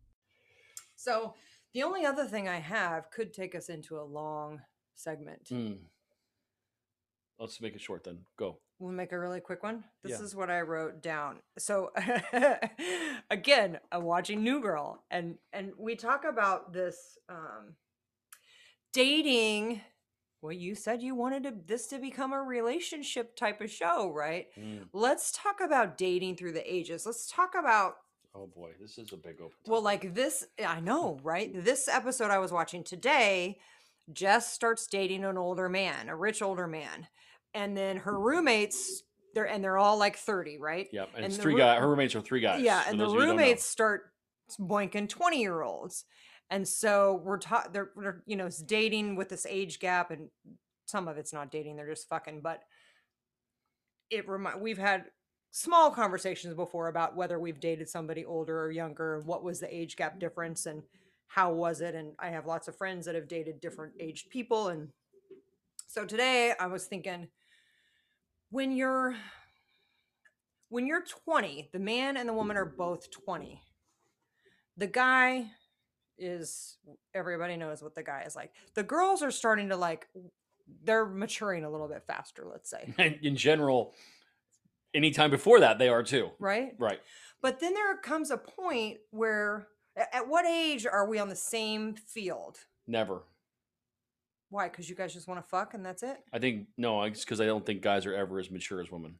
[0.96, 1.34] So,
[1.74, 4.60] the only other thing I have could take us into a long
[4.94, 5.48] segment.
[5.50, 5.78] Mm.
[7.38, 8.20] Let's make it short then.
[8.36, 8.58] Go.
[8.82, 9.84] We'll make a really quick one.
[10.02, 10.24] This Yeah.
[10.24, 11.36] is what I wrote down.
[11.56, 11.92] So
[13.30, 17.76] again, I'm watching New Girl, and and we talk about this um,
[18.92, 19.80] dating.
[20.40, 24.46] Well, you said you wanted to, this to become a relationship type of show, right?
[24.58, 24.88] Mm.
[24.92, 27.06] Let's talk about dating through the ages.
[27.06, 27.94] Let's talk about
[28.34, 29.52] Oh boy, this is a big open.
[29.68, 31.52] well, like this, I know, right?
[31.54, 33.58] This episode I was watching today,
[34.12, 37.06] Jess starts dating an older man, a rich older man,
[37.54, 39.02] and then her roommates,
[39.34, 40.88] they're and they're all like thirty, right?
[40.92, 41.80] Yep, and, and it's three guys.
[41.80, 42.62] Her roommates are three guys.
[42.62, 43.42] Yeah, and the those of you who don't know.
[43.42, 44.12] roommates start
[44.60, 46.04] boinking twenty year olds,
[46.50, 50.28] and so we're taught they're, they're you know it's dating with this age gap, and
[50.86, 52.40] some of it's not dating; they're just fucking.
[52.42, 52.62] But
[54.10, 55.04] it remind we've had
[55.50, 59.74] small conversations before about whether we've dated somebody older or younger, and what was the
[59.74, 60.82] age gap difference, and
[61.28, 61.94] how was it.
[61.94, 64.88] And I have lots of friends that have dated different aged people, and
[65.86, 67.28] so today I was thinking
[68.52, 69.16] when you're
[70.68, 73.60] when you're 20 the man and the woman are both 20
[74.76, 75.46] the guy
[76.16, 76.78] is
[77.14, 80.06] everybody knows what the guy is like the girls are starting to like
[80.84, 82.92] they're maturing a little bit faster, let's say.
[82.98, 83.94] And in general,
[84.94, 86.30] anytime before that, they are too.
[86.38, 86.74] Right?
[86.78, 87.00] Right.
[87.40, 91.94] But then there comes a point where at what age are we on the same
[91.94, 92.58] field?
[92.86, 93.22] Never.
[94.52, 94.68] Why?
[94.68, 96.18] Because you guys just want to fuck and that's it?
[96.30, 99.14] I think no, it's because I don't think guys are ever as mature as women.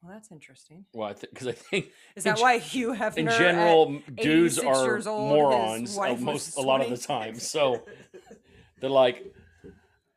[0.00, 0.86] Well, that's interesting.
[0.94, 5.06] Well, I think because I think Is that why Hugh Hefner in general, dudes are
[5.06, 7.02] old, morons most a lot of the 20?
[7.06, 7.34] time.
[7.38, 7.82] So
[8.80, 9.34] they're like,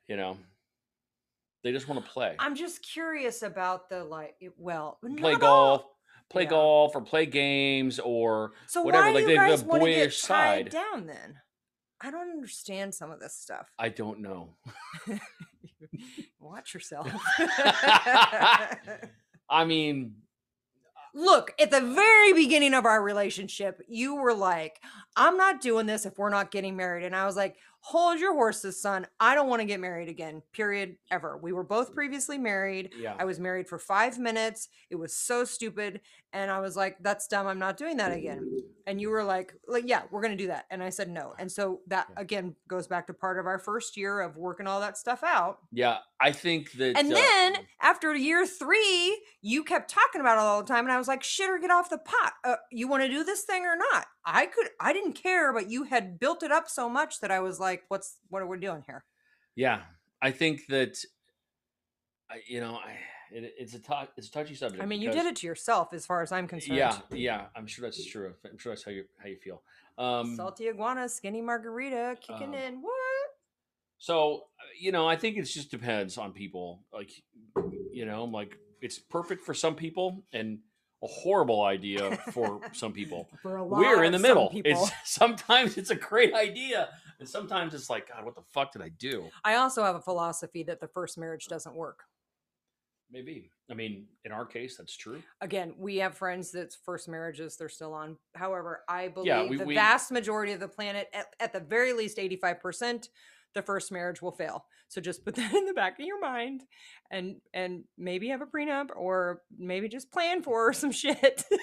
[0.07, 0.37] you know,
[1.65, 4.35] they just want to play, I'm just curious about the like.
[4.57, 5.85] Well, play not all- golf,
[6.29, 6.49] play Yeah.
[6.51, 9.89] golf, or play games, or So whatever, why like they you have a want to
[9.89, 10.69] get boyish side.
[10.69, 11.39] down then?
[12.03, 13.71] I don't understand some of this stuff.
[13.79, 14.49] I don't know.
[16.39, 17.09] Watch yourself.
[19.49, 20.15] I mean,
[21.15, 24.81] Look, at the very beginning of our relationship, you were like,
[25.15, 27.05] I'm not doing this if we're not getting married.
[27.05, 29.05] And I was like, hold your horses, son.
[29.19, 31.37] I don't want to get married again, period, ever.
[31.37, 31.93] We were both mm.
[31.93, 32.93] previously married.
[32.97, 34.69] yeah, I was married for five minutes.
[34.89, 36.01] It was so stupid.
[36.31, 37.45] And I was like, that's dumb.
[37.45, 38.49] I'm not doing that again.
[38.85, 40.65] And you were like, like, yeah, we're to do that.
[40.69, 41.33] And I said no.
[41.39, 42.21] And so that Yeah.
[42.21, 45.59] again goes back to part of our first year of working all that stuff out.
[45.71, 45.99] yeah.
[46.19, 46.97] I think that.
[46.97, 50.85] And uh, then after year three, you kept talking about it all the time.
[50.85, 52.33] And I was like, shit or get off the pot.
[52.45, 54.05] Uh, you want to do this thing or not?
[54.25, 57.39] I could, I didn't care, but you had built it up so much that I
[57.41, 59.03] was like, what's, what are we doing here?
[59.55, 59.81] Yeah,
[60.21, 60.97] I think that,
[62.47, 62.97] you know, I,
[63.33, 64.81] it, it's a tou- it's a touchy subject.
[64.81, 66.77] I mean, you did it to yourself as far as I'm concerned.
[66.77, 67.45] Yeah, yeah.
[67.55, 68.33] I'm sure that's true.
[68.45, 69.61] I'm sure that's how you how you feel.
[69.97, 72.81] Um, Salty iguana, skinny margarita, kicking um, in.
[72.81, 72.93] What?
[73.97, 74.43] so
[74.79, 76.81] you know, I think it just depends on people.
[76.91, 77.11] Like,
[77.91, 80.59] you know, I'm like it's perfect for some people and
[81.01, 83.29] a horrible idea for some people.
[83.41, 84.49] For a We're in the middle.
[84.49, 84.71] people.
[84.71, 88.81] It's sometimes it's a great idea, and sometimes it's like, God, what the fuck did
[88.81, 89.29] I do?
[89.43, 92.03] I also have a philosophy that the first marriage doesn't work.
[93.13, 93.51] Maybe.
[93.69, 95.21] I mean, in our case, that's true.
[95.39, 98.17] Again, we have friends that's first marriages they're still on.
[98.33, 101.59] However, I believe Yeah, we- the we- vast majority of the planet, at, at the
[101.59, 103.09] very least 85%,
[103.53, 104.65] the first marriage will fail.
[104.87, 106.63] So just put that in the back of your mind
[107.11, 111.43] and and maybe have a prenup or maybe just plan for some shit.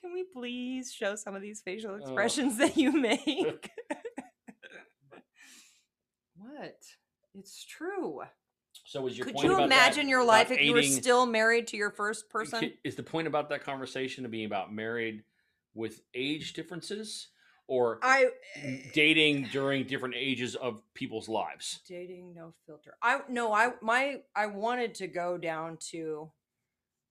[0.00, 3.70] Can we please show some of these facial expressions that you make?
[6.36, 6.80] what?
[7.38, 8.22] It's true.
[8.84, 11.26] So, is your Could point you about that- imagine your life if you were still
[11.26, 12.72] married to your first person?
[12.84, 15.24] Is the point about that conversation to be about married
[15.74, 17.28] with age differences
[17.66, 21.80] or I eh, dating during different ages of people's lives?
[21.86, 22.94] dating no filter.
[23.02, 26.30] I no, I my I wanted to go down to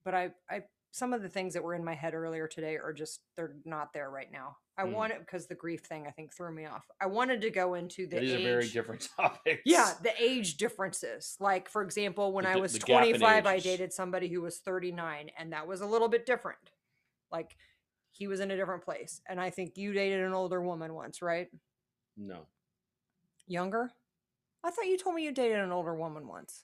[0.04, 2.94] but I I some of the things that were in my head earlier today are
[2.94, 4.58] just they're not there right now.
[4.80, 4.94] I Mm.
[4.94, 6.90] wanted because the grief thing I think threw me off.
[7.02, 9.62] I wanted to go into the These age, are very different topics.
[9.66, 11.36] Yeah, the age differences.
[11.40, 14.40] Like for example, when The I was the gap in 25, I dated somebody who
[14.42, 16.72] was 39 and that was a little bit different.
[17.32, 17.58] Like
[18.12, 19.22] he was in a different place.
[19.28, 21.50] And I think you dated an older woman once, right?
[22.16, 22.48] No.
[23.48, 23.92] Younger?
[24.64, 26.64] I thought you told me you dated an older woman once.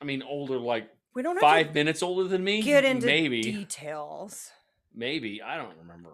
[0.00, 2.62] I mean, older, like We don't have five minutes older than me?
[2.62, 3.42] get into Maybe.
[3.42, 4.50] details.
[4.94, 5.42] Maybe.
[5.42, 6.10] I don't remember.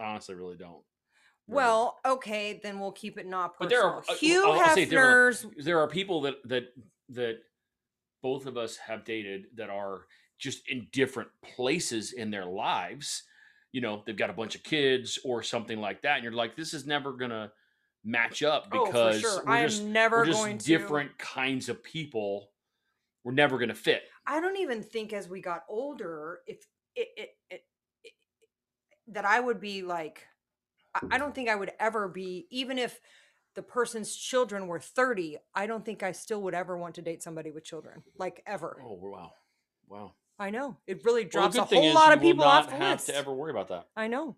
[0.00, 0.82] I honestly really don't.
[1.48, 3.82] Well, okay, then we'll keep it not But personal.
[3.82, 4.86] there are- uh, Hugh I'll- I'll say.
[4.86, 6.74] Hefner's there are people that that
[7.10, 7.38] that
[8.22, 10.06] both of us have dated that are
[10.38, 13.22] just in different places in their lives
[13.72, 16.56] you know they've got a bunch of kids or something like that and you're like
[16.56, 17.50] this is never gonna
[18.04, 19.44] match up oh, because for sure.
[19.46, 22.50] we're I am just, never we're just going to different kinds of people
[23.24, 27.30] we're never gonna fit I don't even think as we got older, if it, it,
[27.50, 27.64] it
[29.08, 30.26] that I would be like,
[31.10, 33.00] I, don't think I would ever be, even if
[33.54, 37.22] the person's children were 30, I don't think I still would ever want to date
[37.22, 38.82] somebody with children, like ever.
[38.84, 39.32] oh wow
[39.88, 40.76] wow I know.
[40.86, 43.06] It really drops the a whole lot of people off the have list.
[43.06, 44.36] to ever worry about that I know.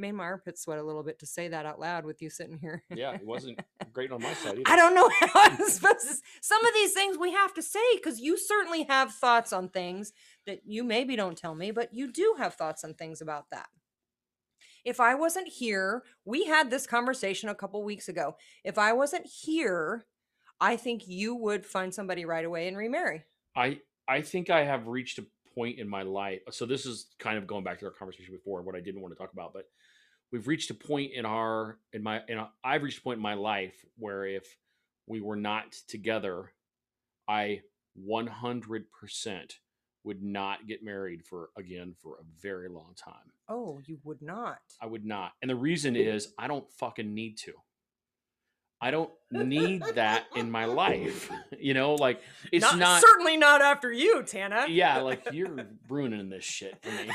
[0.00, 2.58] Made my armpits sweat a little bit to say that out loud with you sitting
[2.58, 2.82] here.
[2.88, 3.60] yeah it wasn't
[3.92, 4.62] great on my side either.
[4.64, 6.14] I don't know how I'm supposed to.
[6.40, 10.12] Some of these things we have to say because you certainly have thoughts on things
[10.46, 13.66] that you maybe don't tell me, but you do have thoughts on things about that.
[14.86, 18.36] If I wasn't here, we had this conversation a couple weeks ago.
[18.64, 20.06] If I wasn't here,
[20.60, 23.24] I think you would find somebody right away and remarry.
[23.54, 26.40] I I think I have reached a point in my life.
[26.50, 29.02] So this is kind of going back to our conversation before, and what I didn't
[29.02, 29.64] want to talk about, but
[30.32, 33.22] we've reached a point in our in my in our, I've reached a point in
[33.22, 34.56] my life where if
[35.06, 36.52] we were not together,
[37.28, 37.62] I
[38.08, 38.84] 100%
[40.04, 43.32] would not get married for again for a very long time.
[43.48, 44.60] Oh, you would not.
[44.80, 45.32] I would not.
[45.42, 47.52] And the reason is I don't fucking need to.
[48.82, 51.30] I don't need that in my life.
[51.60, 52.22] You know, like
[52.52, 53.02] it's not, not.
[53.02, 54.64] certainly not after you, Tana.
[54.68, 57.10] yeah, like you're ruining this shit for me.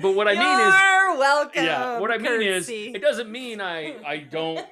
[0.00, 1.64] But what I mean is, You're welcome.
[1.64, 4.64] yeah, what I mean is, it doesn't mean I I don't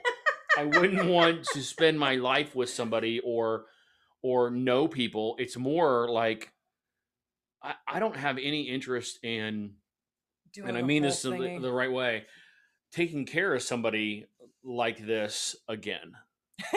[0.57, 3.65] I wouldn't want to spend my life with somebody or
[4.23, 5.37] or know people.
[5.39, 6.53] It's more like
[7.63, 9.75] I, I don't have any interest in
[10.53, 12.27] Doing and I mean this the, the right way,
[12.93, 14.27] taking care of somebody
[14.63, 16.13] like this again.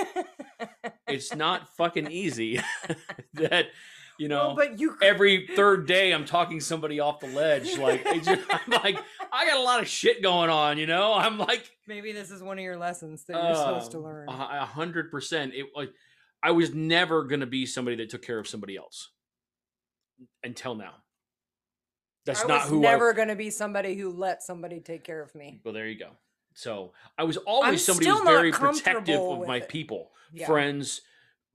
[1.07, 2.59] It's not fucking easy
[3.35, 3.67] that
[4.17, 7.77] you know Well, but you every third day I'm talking somebody off the ledge.
[7.77, 8.97] Like just, I'm like,
[9.31, 11.13] I got a lot of shit going on, you know?
[11.13, 14.29] I'm like maybe this is one of your lessons that you're supposed to uh, learn.
[14.29, 15.53] A hundred percent.
[15.53, 15.91] It like
[16.41, 19.09] I was never gonna be somebody that took care of somebody else
[20.43, 20.93] until now.
[22.25, 24.43] That's not who I not was who never I going to be somebody who let
[24.43, 25.61] somebody take care of me.
[25.63, 26.09] well there you go.
[26.53, 29.69] So I was always somebody still who's very protective of my it.
[29.69, 30.47] people, Yeah.
[30.47, 31.01] friends,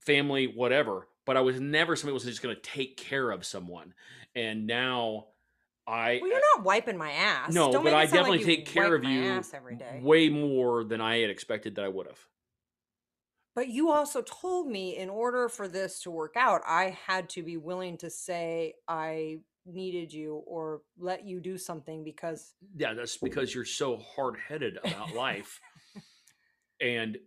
[0.00, 1.08] family, whatever.
[1.24, 3.94] But I was never somebody who was just gonna take care of someone.
[4.34, 5.26] And now
[5.86, 7.52] I Well, you're not wiping my ass.
[7.54, 10.00] No, Don't but I sound like definitely take care of you every day.
[10.02, 12.26] way more than I had expected that I would have.
[13.54, 17.42] But you also told me in order for this to work out, I had to
[17.42, 23.18] be willing to say I needed you or let you do something because Yeah, that's
[23.18, 25.60] because you're so hard headed about life,
[26.80, 27.18] and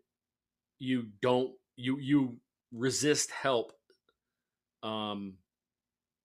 [0.79, 2.37] you don't you you
[2.71, 3.73] resist help,
[4.85, 5.33] um,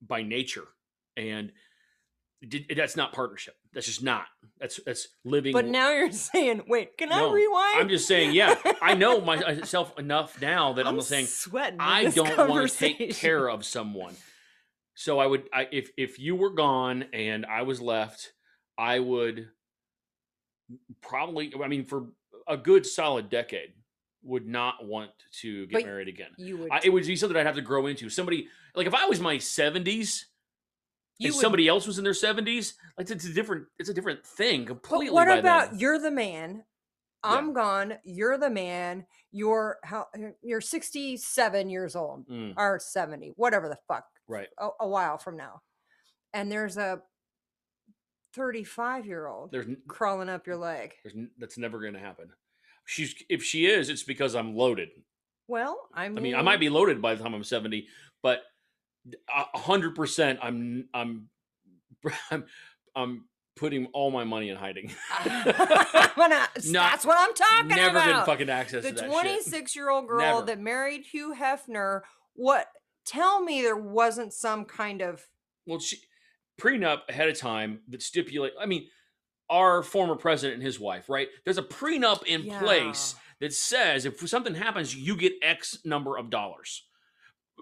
[0.07, 0.67] by nature,
[1.17, 1.53] and
[2.47, 3.55] d- that's not partnership.
[3.73, 4.27] That's just not.
[4.59, 5.53] That's that's living.
[5.53, 7.81] but now you're saying, wait, can No, I rewind?
[7.81, 11.81] I'm just saying, yeah, I know myself enough now that I'm, I'm saying sweating.
[11.81, 14.15] I don't want to take care of someone.
[14.95, 18.33] So I would, I, if if you were gone and I was left,
[18.77, 19.49] I would
[21.01, 22.07] probably, I mean, for
[22.47, 23.73] a good solid decade,
[24.23, 25.11] would not want
[25.41, 26.31] to get But married again.
[26.37, 26.71] You would.
[26.71, 28.09] I, it would be something I'd have to grow into.
[28.11, 30.27] Somebody like if I was my seventies.
[31.23, 34.65] If somebody else was in their seventies, like it's a different, it's a different thing
[34.65, 35.09] completely.
[35.09, 35.79] But what by about then.
[35.79, 36.65] you're the man?
[37.23, 37.99] I'm gone.
[38.05, 39.05] You're the man.
[39.31, 40.07] You're how
[40.43, 44.49] you're 67 years old Mm, or 70, whatever the fuck, right?
[44.59, 45.61] a, a while from now.
[46.33, 47.03] And there's a
[48.35, 50.95] 35 year old There's crawling up your leg.
[51.05, 52.31] There's that's never going to happen.
[52.91, 54.89] She's if she is, it's because I'm loaded.
[55.47, 57.87] Well, I mean, I mean, I might be loaded by the time I'm 70,
[58.21, 58.43] but
[59.29, 61.29] hundred percent, I'm I'm
[62.33, 62.45] I'm
[62.97, 63.25] I'm
[63.55, 64.91] putting all my money in hiding.
[65.21, 67.77] I'm gonna, Not- that's what I'm talking about.
[67.77, 68.07] Never about.
[68.07, 69.11] getting fucking access the to that shit.
[69.13, 70.47] 26 year old girl Never.
[70.47, 72.01] that married Hugh Hefner.
[72.35, 72.67] What?
[73.07, 75.25] Tell me there wasn't some kind of
[75.65, 75.99] Well, she
[76.61, 78.53] prenup ahead of time that stipulate.
[78.61, 78.89] I mean,
[79.51, 81.29] our former president and his wife, right?
[81.45, 86.31] There's a prenup in place that says if something happens, you get X number of
[86.31, 86.87] dollars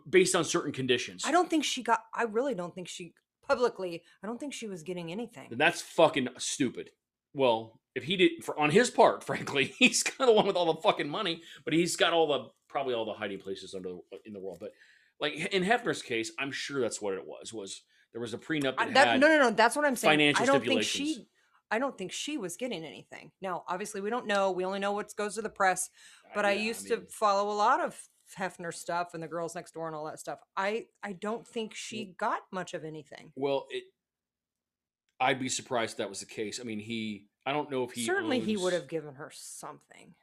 [0.09, 1.25] based on certain conditions.
[1.25, 2.01] I don't think she got.
[2.15, 3.15] I really don't think she
[3.47, 4.03] publicly.
[4.23, 5.47] I don't think she was getting anything.
[5.49, 6.91] then that's fucking stupid.
[7.35, 10.57] Well, if he did for on his part, frankly, he's kind of the one with
[10.57, 13.97] all the fucking money, but he's got all the probably all the hiding places under
[14.27, 14.59] in the world.
[14.61, 14.73] But
[15.21, 17.53] like in Hefner's case, I'm sure that's what it was.
[17.53, 17.83] Was
[18.13, 19.51] there was a prenup I- that, that- had no, no, no.
[19.51, 20.13] That's what I'm saying.
[20.13, 21.09] financial I don't think stipulations.
[21.17, 21.29] she.
[21.71, 23.31] I don't think she was getting anything.
[23.43, 24.51] Now, obviously, we don't know.
[24.51, 25.91] We only know what goes to the press.
[26.25, 28.01] Uh, but I yeah, used mean, to follow a lot of
[28.39, 30.39] Hefner stuff and the girls next door and all that stuff.
[30.57, 33.33] I I don't think she got much of anything.
[33.37, 33.85] Well, it.
[35.21, 36.61] I'd be surprised if that was the case.
[36.61, 37.27] I mean, he.
[37.45, 40.15] I don't know if he Certainly, he would have given her something.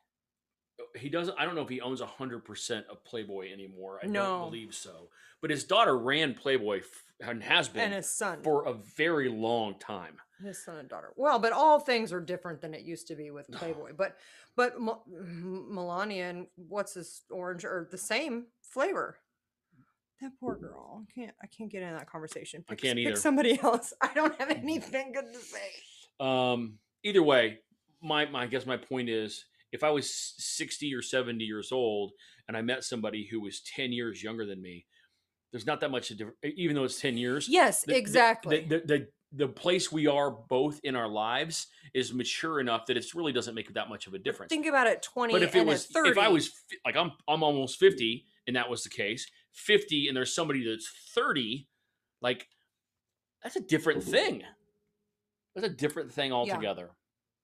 [0.79, 1.35] Uh, he doesn't.
[1.39, 3.99] I don't know if he owns hundred percent of Playboy anymore.
[4.03, 4.23] I No.
[4.39, 5.09] don't believe so.
[5.41, 9.29] But his daughter ran Playboy f- and has been And his son, for a very
[9.29, 10.17] long time.
[10.43, 11.11] His son and daughter.
[11.15, 13.93] Well, but all things are different than it used to be with Playboy.
[13.97, 14.17] But
[14.55, 19.17] but Mel- M- Melania and what's this orange are the same flavor.
[20.21, 21.03] That poor girl.
[21.03, 21.33] I can't.
[21.43, 22.63] I can't get in that conversation.
[22.69, 23.11] I can't either.
[23.11, 23.93] pick somebody else.
[24.01, 25.59] I don't have anything good to say.
[26.21, 27.59] Um, either way,
[28.01, 32.13] my, my I guess my point is if I was 60 or 70 years old
[32.47, 34.85] and I met somebody who was 10 years younger than me,
[35.51, 37.49] there's not that much of difference, even though it's 10 years.
[37.49, 38.65] Yes, the- the- exactly.
[38.69, 42.97] The, the, the, the place we are both in our lives is mature enough that
[42.97, 44.49] it really doesn't make that much of a difference.
[44.49, 45.01] Think about it.
[45.01, 45.33] Twenty.
[45.33, 46.51] but if it was, 30, if I was
[46.85, 50.91] like I'm, I'm almost 50 and that was the case, 50 and there's somebody that's
[51.13, 51.67] 30,
[52.21, 52.47] like
[53.43, 54.11] that's a different mm-hmm.
[54.11, 54.43] thing.
[55.55, 56.91] That's a different thing altogether.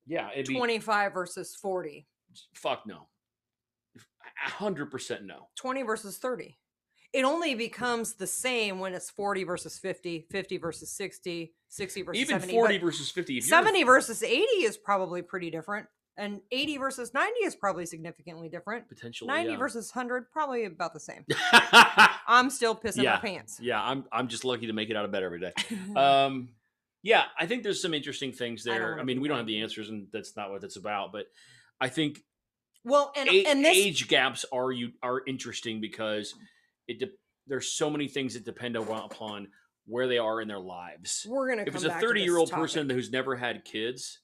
[0.05, 2.07] Yeah, it'd be 25 versus 40,
[2.53, 3.07] fuck no.
[4.45, 5.49] A hundred percent no.
[5.55, 6.57] 20 versus 30.
[7.13, 12.21] It only becomes the same when it's 40 versus 50, 50 versus 60, 60 versus
[12.21, 12.53] Even 70.
[12.53, 13.37] forty but versus fifty.
[13.37, 15.87] If you're- 70 versus 80 is probably pretty different.
[16.17, 18.87] And 80 versus 90 is probably significantly different.
[18.89, 19.27] Potentially.
[19.29, 19.57] 90 yeah.
[19.57, 21.25] versus 100, probably about the same.
[22.27, 23.59] I'm still pissing Yeah, my pants.
[23.61, 25.53] yeah, I'm I'm just lucky to make it out of bed every day.
[25.95, 26.49] Um,
[27.03, 28.87] yeah, I think there's some interesting things there.
[28.87, 31.11] I, wanna mean, we don't have the answers, and that's not what it's about.
[31.11, 31.25] But
[31.79, 32.19] I think
[32.83, 36.35] well, and, a- and this, age gaps are you are interesting because
[36.87, 37.11] it de-
[37.47, 39.47] there's so many things that depend upon
[39.85, 41.25] where they are in their lives.
[41.27, 42.61] we're going to If it's a 30 year old topic.
[42.61, 44.19] person who's never had kids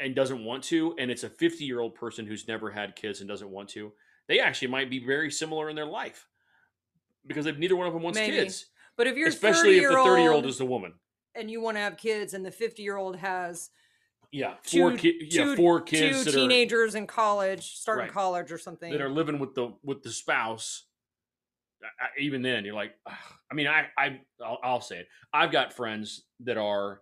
[0.00, 3.20] and doesn't want to, and it's a 50 year old person who's never had kids
[3.20, 3.92] and doesn't want to,
[4.28, 6.26] they actually might be very similar in their life
[7.26, 8.36] because if neither one of them wants Maybe.
[8.36, 8.66] kids,
[8.96, 10.94] But if you're especially if the 30 year old is the woman.
[11.34, 13.70] and you want to have kids and the 50 year old has
[14.32, 18.12] Yeah, two, four ki- yeah, two- four kids two teenagers in college, starting Right.
[18.12, 18.92] college or something.
[18.92, 20.85] are that are living with the with the spouse.
[21.82, 23.14] I- even then, you're like, "Ugh."
[23.50, 25.08] I mean, I I I'll, I'll say it.
[25.32, 27.00] I've got friends that are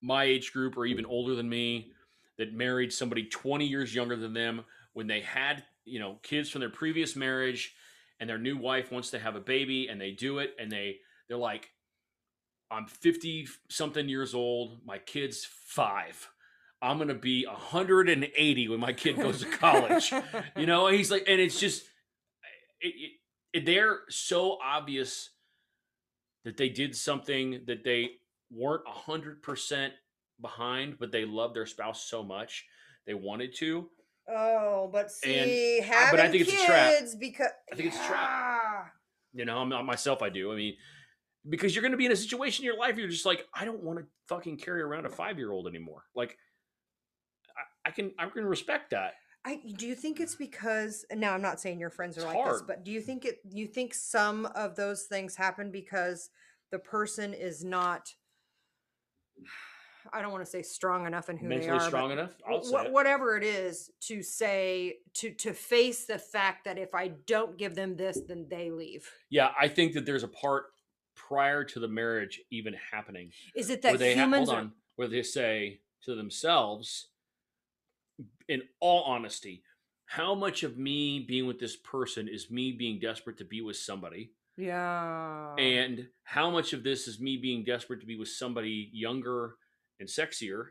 [0.00, 1.92] my age group or even older than me
[2.38, 6.60] that married somebody 20 years younger than them when they had you know kids from
[6.60, 7.74] their previous marriage
[8.20, 10.98] and their new wife wants to have a baby and they do it and they
[11.28, 11.70] they're like
[12.70, 16.28] i'm 50 something years old my kid's five
[16.80, 20.12] i'm gonna be 180 when my kid goes to college
[20.56, 21.84] you know and he's like and it's just
[22.80, 23.12] it,
[23.52, 25.30] it, they're so obvious
[26.44, 28.10] that they did something that they
[28.50, 29.90] weren't a 100%
[30.40, 32.64] behind but they love their spouse so much
[33.06, 33.88] they wanted to.
[34.30, 36.92] Oh, but see, I- having but I think it's a trap.
[36.98, 38.92] kids because I think it's a trap.
[39.34, 40.52] You know i'm not myself i do.
[40.52, 40.74] I mean
[41.48, 43.64] because you're going to be in a situation in your life you're just like i
[43.64, 46.02] don't want to fucking carry around a five year old anymore.
[46.14, 46.36] Like
[47.84, 49.14] I, I can i can respect that
[49.48, 52.36] I do you think it's because now I'm not saying your friends are It's like
[52.36, 52.66] this, hard.
[52.66, 56.28] but do you think it you think some of those things happen because
[56.70, 58.12] the person is not
[60.12, 62.60] I don't want to say strong enough in who they mentally are, strong enough i'll
[62.60, 62.92] wh- say wh- it.
[62.92, 67.74] whatever it is to say to to face the fact that if I don't give
[67.74, 69.10] them this, then they leave.
[69.30, 70.66] yeah i think that there's a part
[71.16, 74.62] prior to the marriage even happening Is it where that they ha- humans hold are
[74.62, 77.08] on where they say to themselves
[78.48, 79.62] in all honesty
[80.08, 83.76] how much of me being with this person is me being desperate to be with
[83.76, 84.32] somebody?
[84.56, 85.54] Yeah.
[85.56, 89.56] And how much of this is me being desperate to be with somebody younger
[90.00, 90.68] and sexier?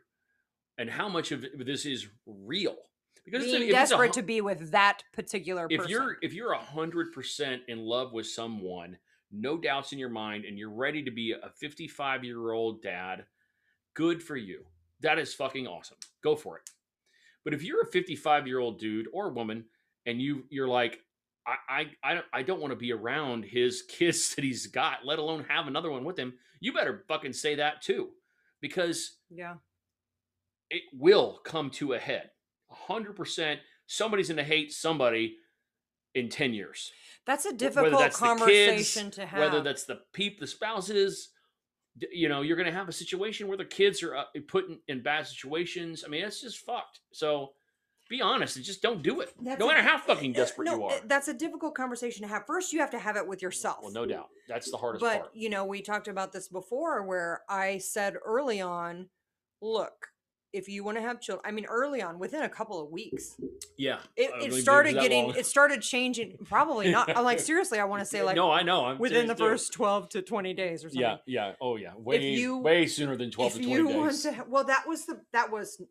[0.79, 2.77] And how much of this is real?
[3.23, 5.83] Because it's a- being if it's a desperate to be with that particular person.
[5.83, 8.97] if you're if you're a hundred percent in love with someone
[9.31, 13.25] no doubts in your mind and you're ready to be a 55 year old dad
[13.93, 14.63] good for you.
[15.01, 15.97] That is fucking awesome.
[16.23, 16.69] Go for it
[17.47, 19.63] but if you're a 55 year old dude or woman
[20.05, 20.99] and you you're like
[21.47, 25.05] I, I, I don't, I don't want to be around his kids that he's got,
[25.05, 26.33] let alone have another one with him.
[26.59, 28.09] You better fucking say that too,
[28.59, 29.53] because yeah.
[30.69, 32.31] it will come to a head.
[32.89, 33.59] 100%.
[33.85, 35.37] Somebody's going to hate somebody
[36.13, 36.91] in 10 years.
[37.25, 39.39] That's a difficult that's conversation kids, to have.
[39.39, 41.31] whether that's the peep, the spouses, d-
[42.11, 44.79] you know, you're going to have a situation where the kids are uh, put in,
[44.87, 46.03] in bad situations.
[46.05, 46.99] I mean, it's just fucked.
[47.11, 47.53] So
[48.09, 49.33] be honest and just don't do it.
[49.41, 50.99] That's no a- matter how fucking Uh, desperate no, you uh, are.
[51.05, 52.45] That's a difficult conversation to have.
[52.45, 53.79] First, you have to have it with yourself.
[53.81, 54.29] Well, no doubt.
[54.47, 55.31] That's the hardest But part.
[55.35, 59.09] you know, we talked about this before, where I said early on,
[59.61, 60.07] look,
[60.53, 63.35] if you want to have children, I mean, early on, within a couple of weeks,
[63.77, 63.99] Yeah.
[64.15, 65.35] it, it started getting, long.
[65.35, 66.37] it started changing.
[66.45, 67.15] Probably not.
[67.15, 68.85] I'm like, seriously, I want to say like no, I know.
[68.85, 69.43] I'm within the too.
[69.43, 71.01] first 12 to 20 days or something.
[71.01, 71.53] Yeah, yeah.
[71.61, 71.91] Oh, yeah.
[71.97, 73.95] Way, you- way sooner than 12 if to 20 you days.
[73.95, 75.81] want to well that was the that was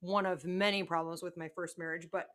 [0.00, 2.26] one of many problems with my first marriage but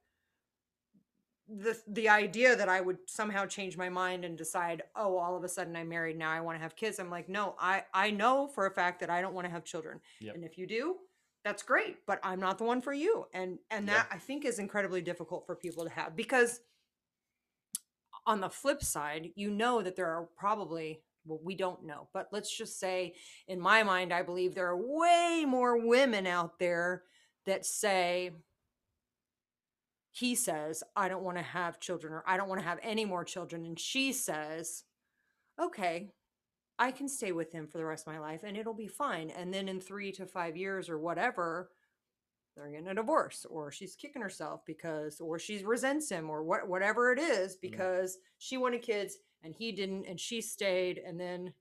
[1.48, 5.44] the the idea that i would somehow change my mind and decide oh all of
[5.44, 8.10] a sudden i'm married now i want to have kids i'm like no i i
[8.10, 10.34] know for a fact that i don't want to have children Yep.
[10.36, 10.96] and if you do
[11.46, 13.94] that's great but i'm not the one for you and and Yeah.
[13.94, 16.60] that i think is incredibly difficult for people to have because
[18.26, 22.28] on the flip side you know that there are probably well we don't know but
[22.32, 23.14] let's just say
[23.48, 27.04] in my mind i believe there are way more women out there
[27.46, 28.32] that say
[30.12, 33.06] he says i don't want to have children or i don't want to have any
[33.06, 34.84] more children and she says
[35.62, 36.10] okay
[36.80, 39.30] i can stay with him for the rest of my life and it'll be fine
[39.30, 41.70] and then in three to five years or whatever
[42.56, 46.68] they're getting a divorce or she's kicking herself because or she resents him or what
[46.68, 47.62] whatever it is mm.
[47.62, 51.54] because she wanted kids and he didn't and she stayed and then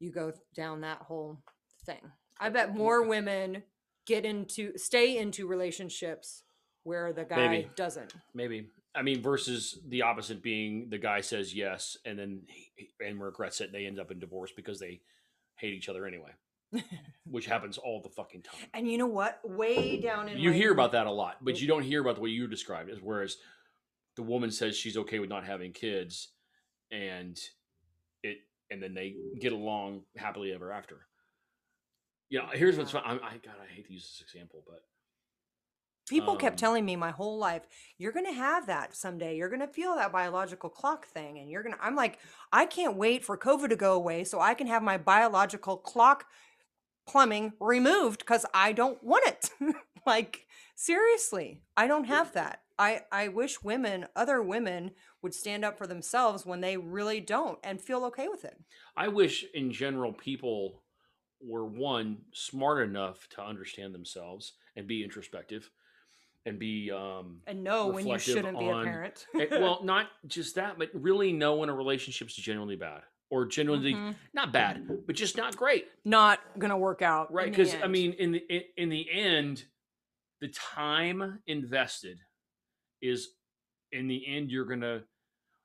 [0.00, 1.38] you go down that whole
[1.84, 2.00] thing
[2.40, 3.62] i bet more women
[4.06, 6.42] get into stay into relationships
[6.82, 7.70] where the guy Maybe.
[7.76, 8.68] doesn't Maybe.
[8.94, 12.42] I mean, versus the opposite being the guy says yes and then
[13.04, 13.64] and regrets it.
[13.64, 15.00] And they end up in divorce because they
[15.56, 16.30] hate each other anyway.
[17.30, 18.60] which happens all the fucking time.
[18.74, 19.38] And you know what?
[19.48, 22.16] Way down in You my- hear about that a lot, but you don't hear about
[22.16, 22.98] the way you described it.
[23.00, 23.36] Whereas
[24.16, 26.32] the woman says she's okay with not having kids,
[26.90, 27.38] and
[28.24, 28.38] it,
[28.70, 31.06] and then they get along happily ever after.
[32.28, 33.02] You know, here's what's Yeah.
[33.02, 33.20] fun.
[33.22, 34.82] I, I God, I hate to use this example, but
[36.08, 39.36] People kept Um, telling me my whole life, you're going to have that someday.
[39.36, 41.38] You're going to feel that biological clock thing.
[41.38, 42.18] And you're going to, I'm like,
[42.52, 46.26] I can't wait for COVID to go away so I can have my biological clock
[47.06, 49.50] plumbing removed because I don't want it.
[50.06, 52.60] like, seriously, I don't have that.
[52.78, 54.90] I, I wish women, other women,
[55.22, 58.60] would stand up for themselves when they really don't and feel okay with it.
[58.96, 60.82] I wish in general people
[61.40, 65.70] were one smart enough to understand themselves and be introspective
[66.46, 69.26] and be um And know when you shouldn't be a parent.
[69.40, 73.94] eh, well not just that but really know when a relationship's genuinely bad or genuinely
[73.94, 74.14] Mhm.
[74.34, 77.32] not bad but just not great not to work out.
[77.32, 79.64] right because i mean in the in, in the end
[80.40, 82.18] the time invested
[83.00, 83.30] is
[83.92, 85.02] in the end you're gonna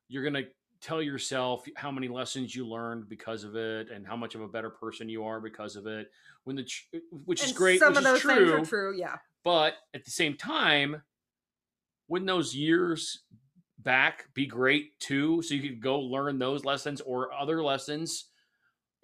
[0.08, 0.44] you're gonna
[0.82, 4.48] tell yourself how many lessons you learned because of it and how much of a
[4.48, 6.10] better person you are because of it
[6.46, 8.98] when the tr- which is great Some of those true, things are true.
[8.98, 9.18] Yeah.
[9.44, 11.02] But at the same time
[12.08, 13.24] wouldn't those years
[13.78, 15.42] back be great too?
[15.42, 18.26] So you could go learn those lessons or other lessons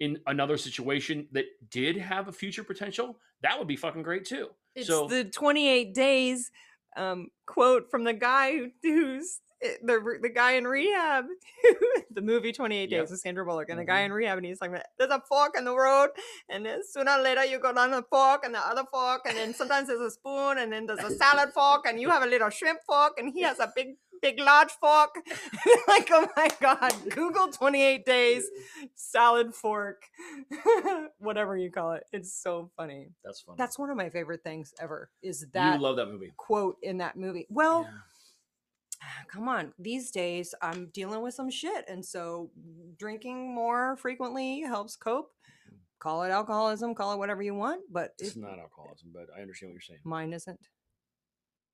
[0.00, 4.48] in another situation that did have a future potential that would be fucking great too.
[4.74, 6.50] It's so the 28 days
[6.96, 11.24] um, quote from the guy who, who's the the guy in rehab,
[12.10, 13.00] the movie 28 Yep.
[13.02, 14.06] Days with Sandra Bullock, and the guy Mhm.
[14.06, 16.10] in rehab, and he's like, "There's a fork in the road,
[16.48, 19.36] and then sooner or later you go down the fork and the other fork, and
[19.36, 22.26] then sometimes there's a spoon, and then there's a salad fork, and you have a
[22.26, 25.14] little shrimp fork, and he has a big, big, large fork."
[25.88, 28.48] like, oh my god, Google 28 Days
[28.94, 30.02] salad fork,
[31.18, 32.04] whatever you call it.
[32.12, 33.08] It's so funny.
[33.24, 35.10] that's fun That's one of my favorite things ever.
[35.22, 37.46] Is that you love that movie quote in that movie?
[37.50, 37.90] Well, Yeah.
[39.28, 39.72] Come on.
[39.78, 42.50] These days, I'm dealing with some shit, and so
[42.98, 45.32] drinking more frequently helps cope.
[45.70, 45.78] Mm.
[45.98, 49.40] Call it alcoholism, call it whatever you want, but it's it, not alcoholism but i
[49.40, 50.58] understand what you're saying mine isn't.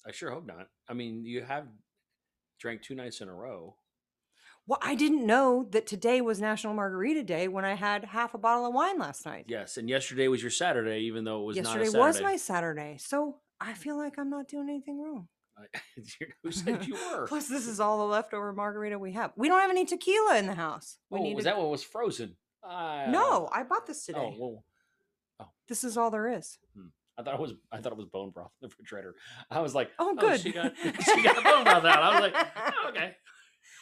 [0.07, 1.67] i sure hope not i mean you have
[2.61, 3.75] drank two nights in a row
[4.67, 8.39] Well, I didn't know that today was National Margarita Day when I had half a
[8.39, 9.47] bottle of wine last night.
[9.49, 12.37] yes and yesterday was your saturday even though it was Yesterday not a was my
[12.37, 13.77] Saturday, so I mm.
[13.77, 15.29] feel like I'm not doing anything wrong.
[15.57, 15.81] I-
[16.43, 19.33] who said you were Plus, this is all the leftover margarita we have.
[19.37, 20.99] We don't have any tequila in the house.
[21.11, 22.37] We oh, was that one was frozen
[22.67, 24.19] uh, No, I bought this today.
[24.21, 24.35] oh
[25.39, 26.59] well This is all there is.
[27.19, 29.15] I thought it was I thought it was bone broth in the refrigerator.
[29.51, 30.41] I was like, Oh, good.
[30.41, 30.73] she got
[31.05, 32.03] she got bone broth out.
[32.03, 33.17] I was like, oh, okay.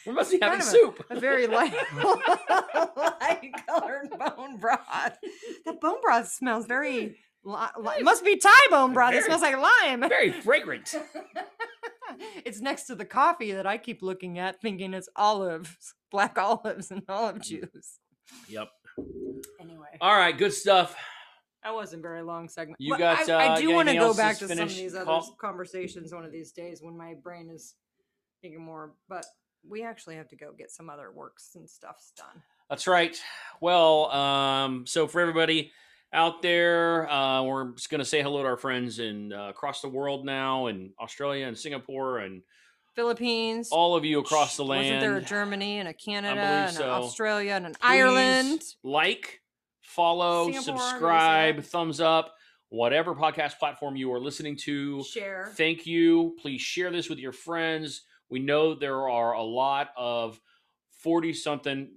[0.05, 1.05] We must be having Kind of soup.
[1.11, 1.73] A very light,
[2.97, 5.17] light colored bone broth.
[5.65, 7.17] That bone broth smells very.
[7.43, 9.13] Li- li- it must be Thai bone broth.
[9.13, 10.01] It smells like lime.
[10.07, 10.93] Very fragrant.
[12.45, 16.91] it's next to the coffee that I keep looking at, thinking it's olives, black olives,
[16.91, 17.43] and olive Mm.
[17.43, 17.99] juice.
[18.47, 18.69] Yep.
[19.59, 20.95] Anyway, All right, good stuff.
[21.63, 22.77] that wasn't very long segment.
[22.79, 24.93] You got, I, uh, I do want to go back to to some of these
[24.95, 25.35] other call?
[25.39, 27.75] conversations one of these days when my brain is
[28.41, 28.93] thinking more.
[29.09, 29.25] But
[29.67, 32.41] we actually have to go get some other works and stuffs done.
[32.69, 33.19] That's right.
[33.61, 35.71] Well, um, so for everybody
[36.13, 39.89] out there, uh, we're just gonna say hello to our friends in uh, across the
[39.89, 42.41] world now, in Australia and Singapore, and
[42.95, 43.69] Philippines.
[43.71, 44.85] all of you across the land.
[44.85, 46.89] Wasn't there a Germany and a Canada and an.
[46.89, 48.61] Australia and an Please Ireland?
[48.83, 49.41] Like,
[49.81, 52.35] follow, Singapore, did we say subscribe, thumbs up,
[52.69, 55.03] whatever podcast platform you are listening to.
[55.03, 55.51] Share.
[55.55, 56.35] Thank you.
[56.41, 58.01] Please share this with your friends.
[58.29, 60.39] We know there are a lot of
[60.99, 61.89] 40 something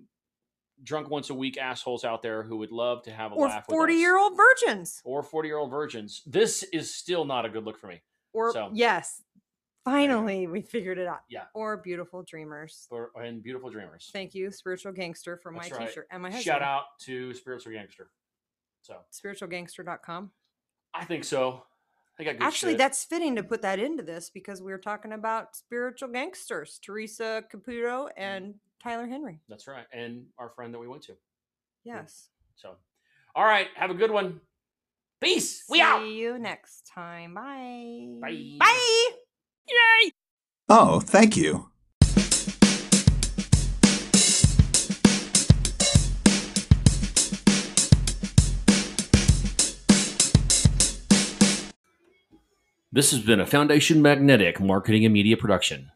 [0.85, 3.66] drunk once a week assholes out there who would love to have a Or laugh
[3.66, 3.99] with 40 us.
[3.99, 5.01] year old virgins.
[5.05, 6.22] or 40 year old virgins.
[6.26, 8.03] This is still not a good look for me.
[8.32, 9.22] Or, So- yes,
[9.85, 11.20] finally we figured it out.
[11.28, 11.45] Yeah.
[11.55, 12.87] Or beautiful dreamers.
[12.89, 14.11] For, and beautiful dreamers.
[14.12, 15.89] Thank you, Spiritual Gangster, for my right.
[15.89, 16.45] t shirt and my husband.
[16.45, 18.11] Shout out to spiritual Gangster.
[18.82, 20.30] So Spiritualgangster.com.
[20.93, 21.64] I think so.
[22.18, 22.78] They got good Actually, shit.
[22.78, 27.43] that's fitting to put that into this because we are talking about spiritual gangsters, Theresa
[27.53, 28.11] Caputo mm.
[28.16, 28.55] and
[28.85, 29.41] Tyler Henry.
[29.49, 29.87] that's right.
[29.93, 31.12] And our friend that we went to.
[31.12, 31.18] Hmm.
[31.87, 32.28] Yes.
[32.57, 32.74] So,
[33.35, 33.68] all right.
[33.76, 34.41] Have a good one.
[35.22, 35.64] Peace.
[35.70, 36.03] We See out.
[36.03, 37.32] See you next time.
[37.35, 38.09] Bye.
[38.20, 38.57] Bye.
[38.61, 39.09] Bye.
[39.68, 40.11] Yay.
[40.68, 41.70] Oh, thank you.
[52.93, 55.91] This has been a Foundation Magnetic Marketing and Media Production.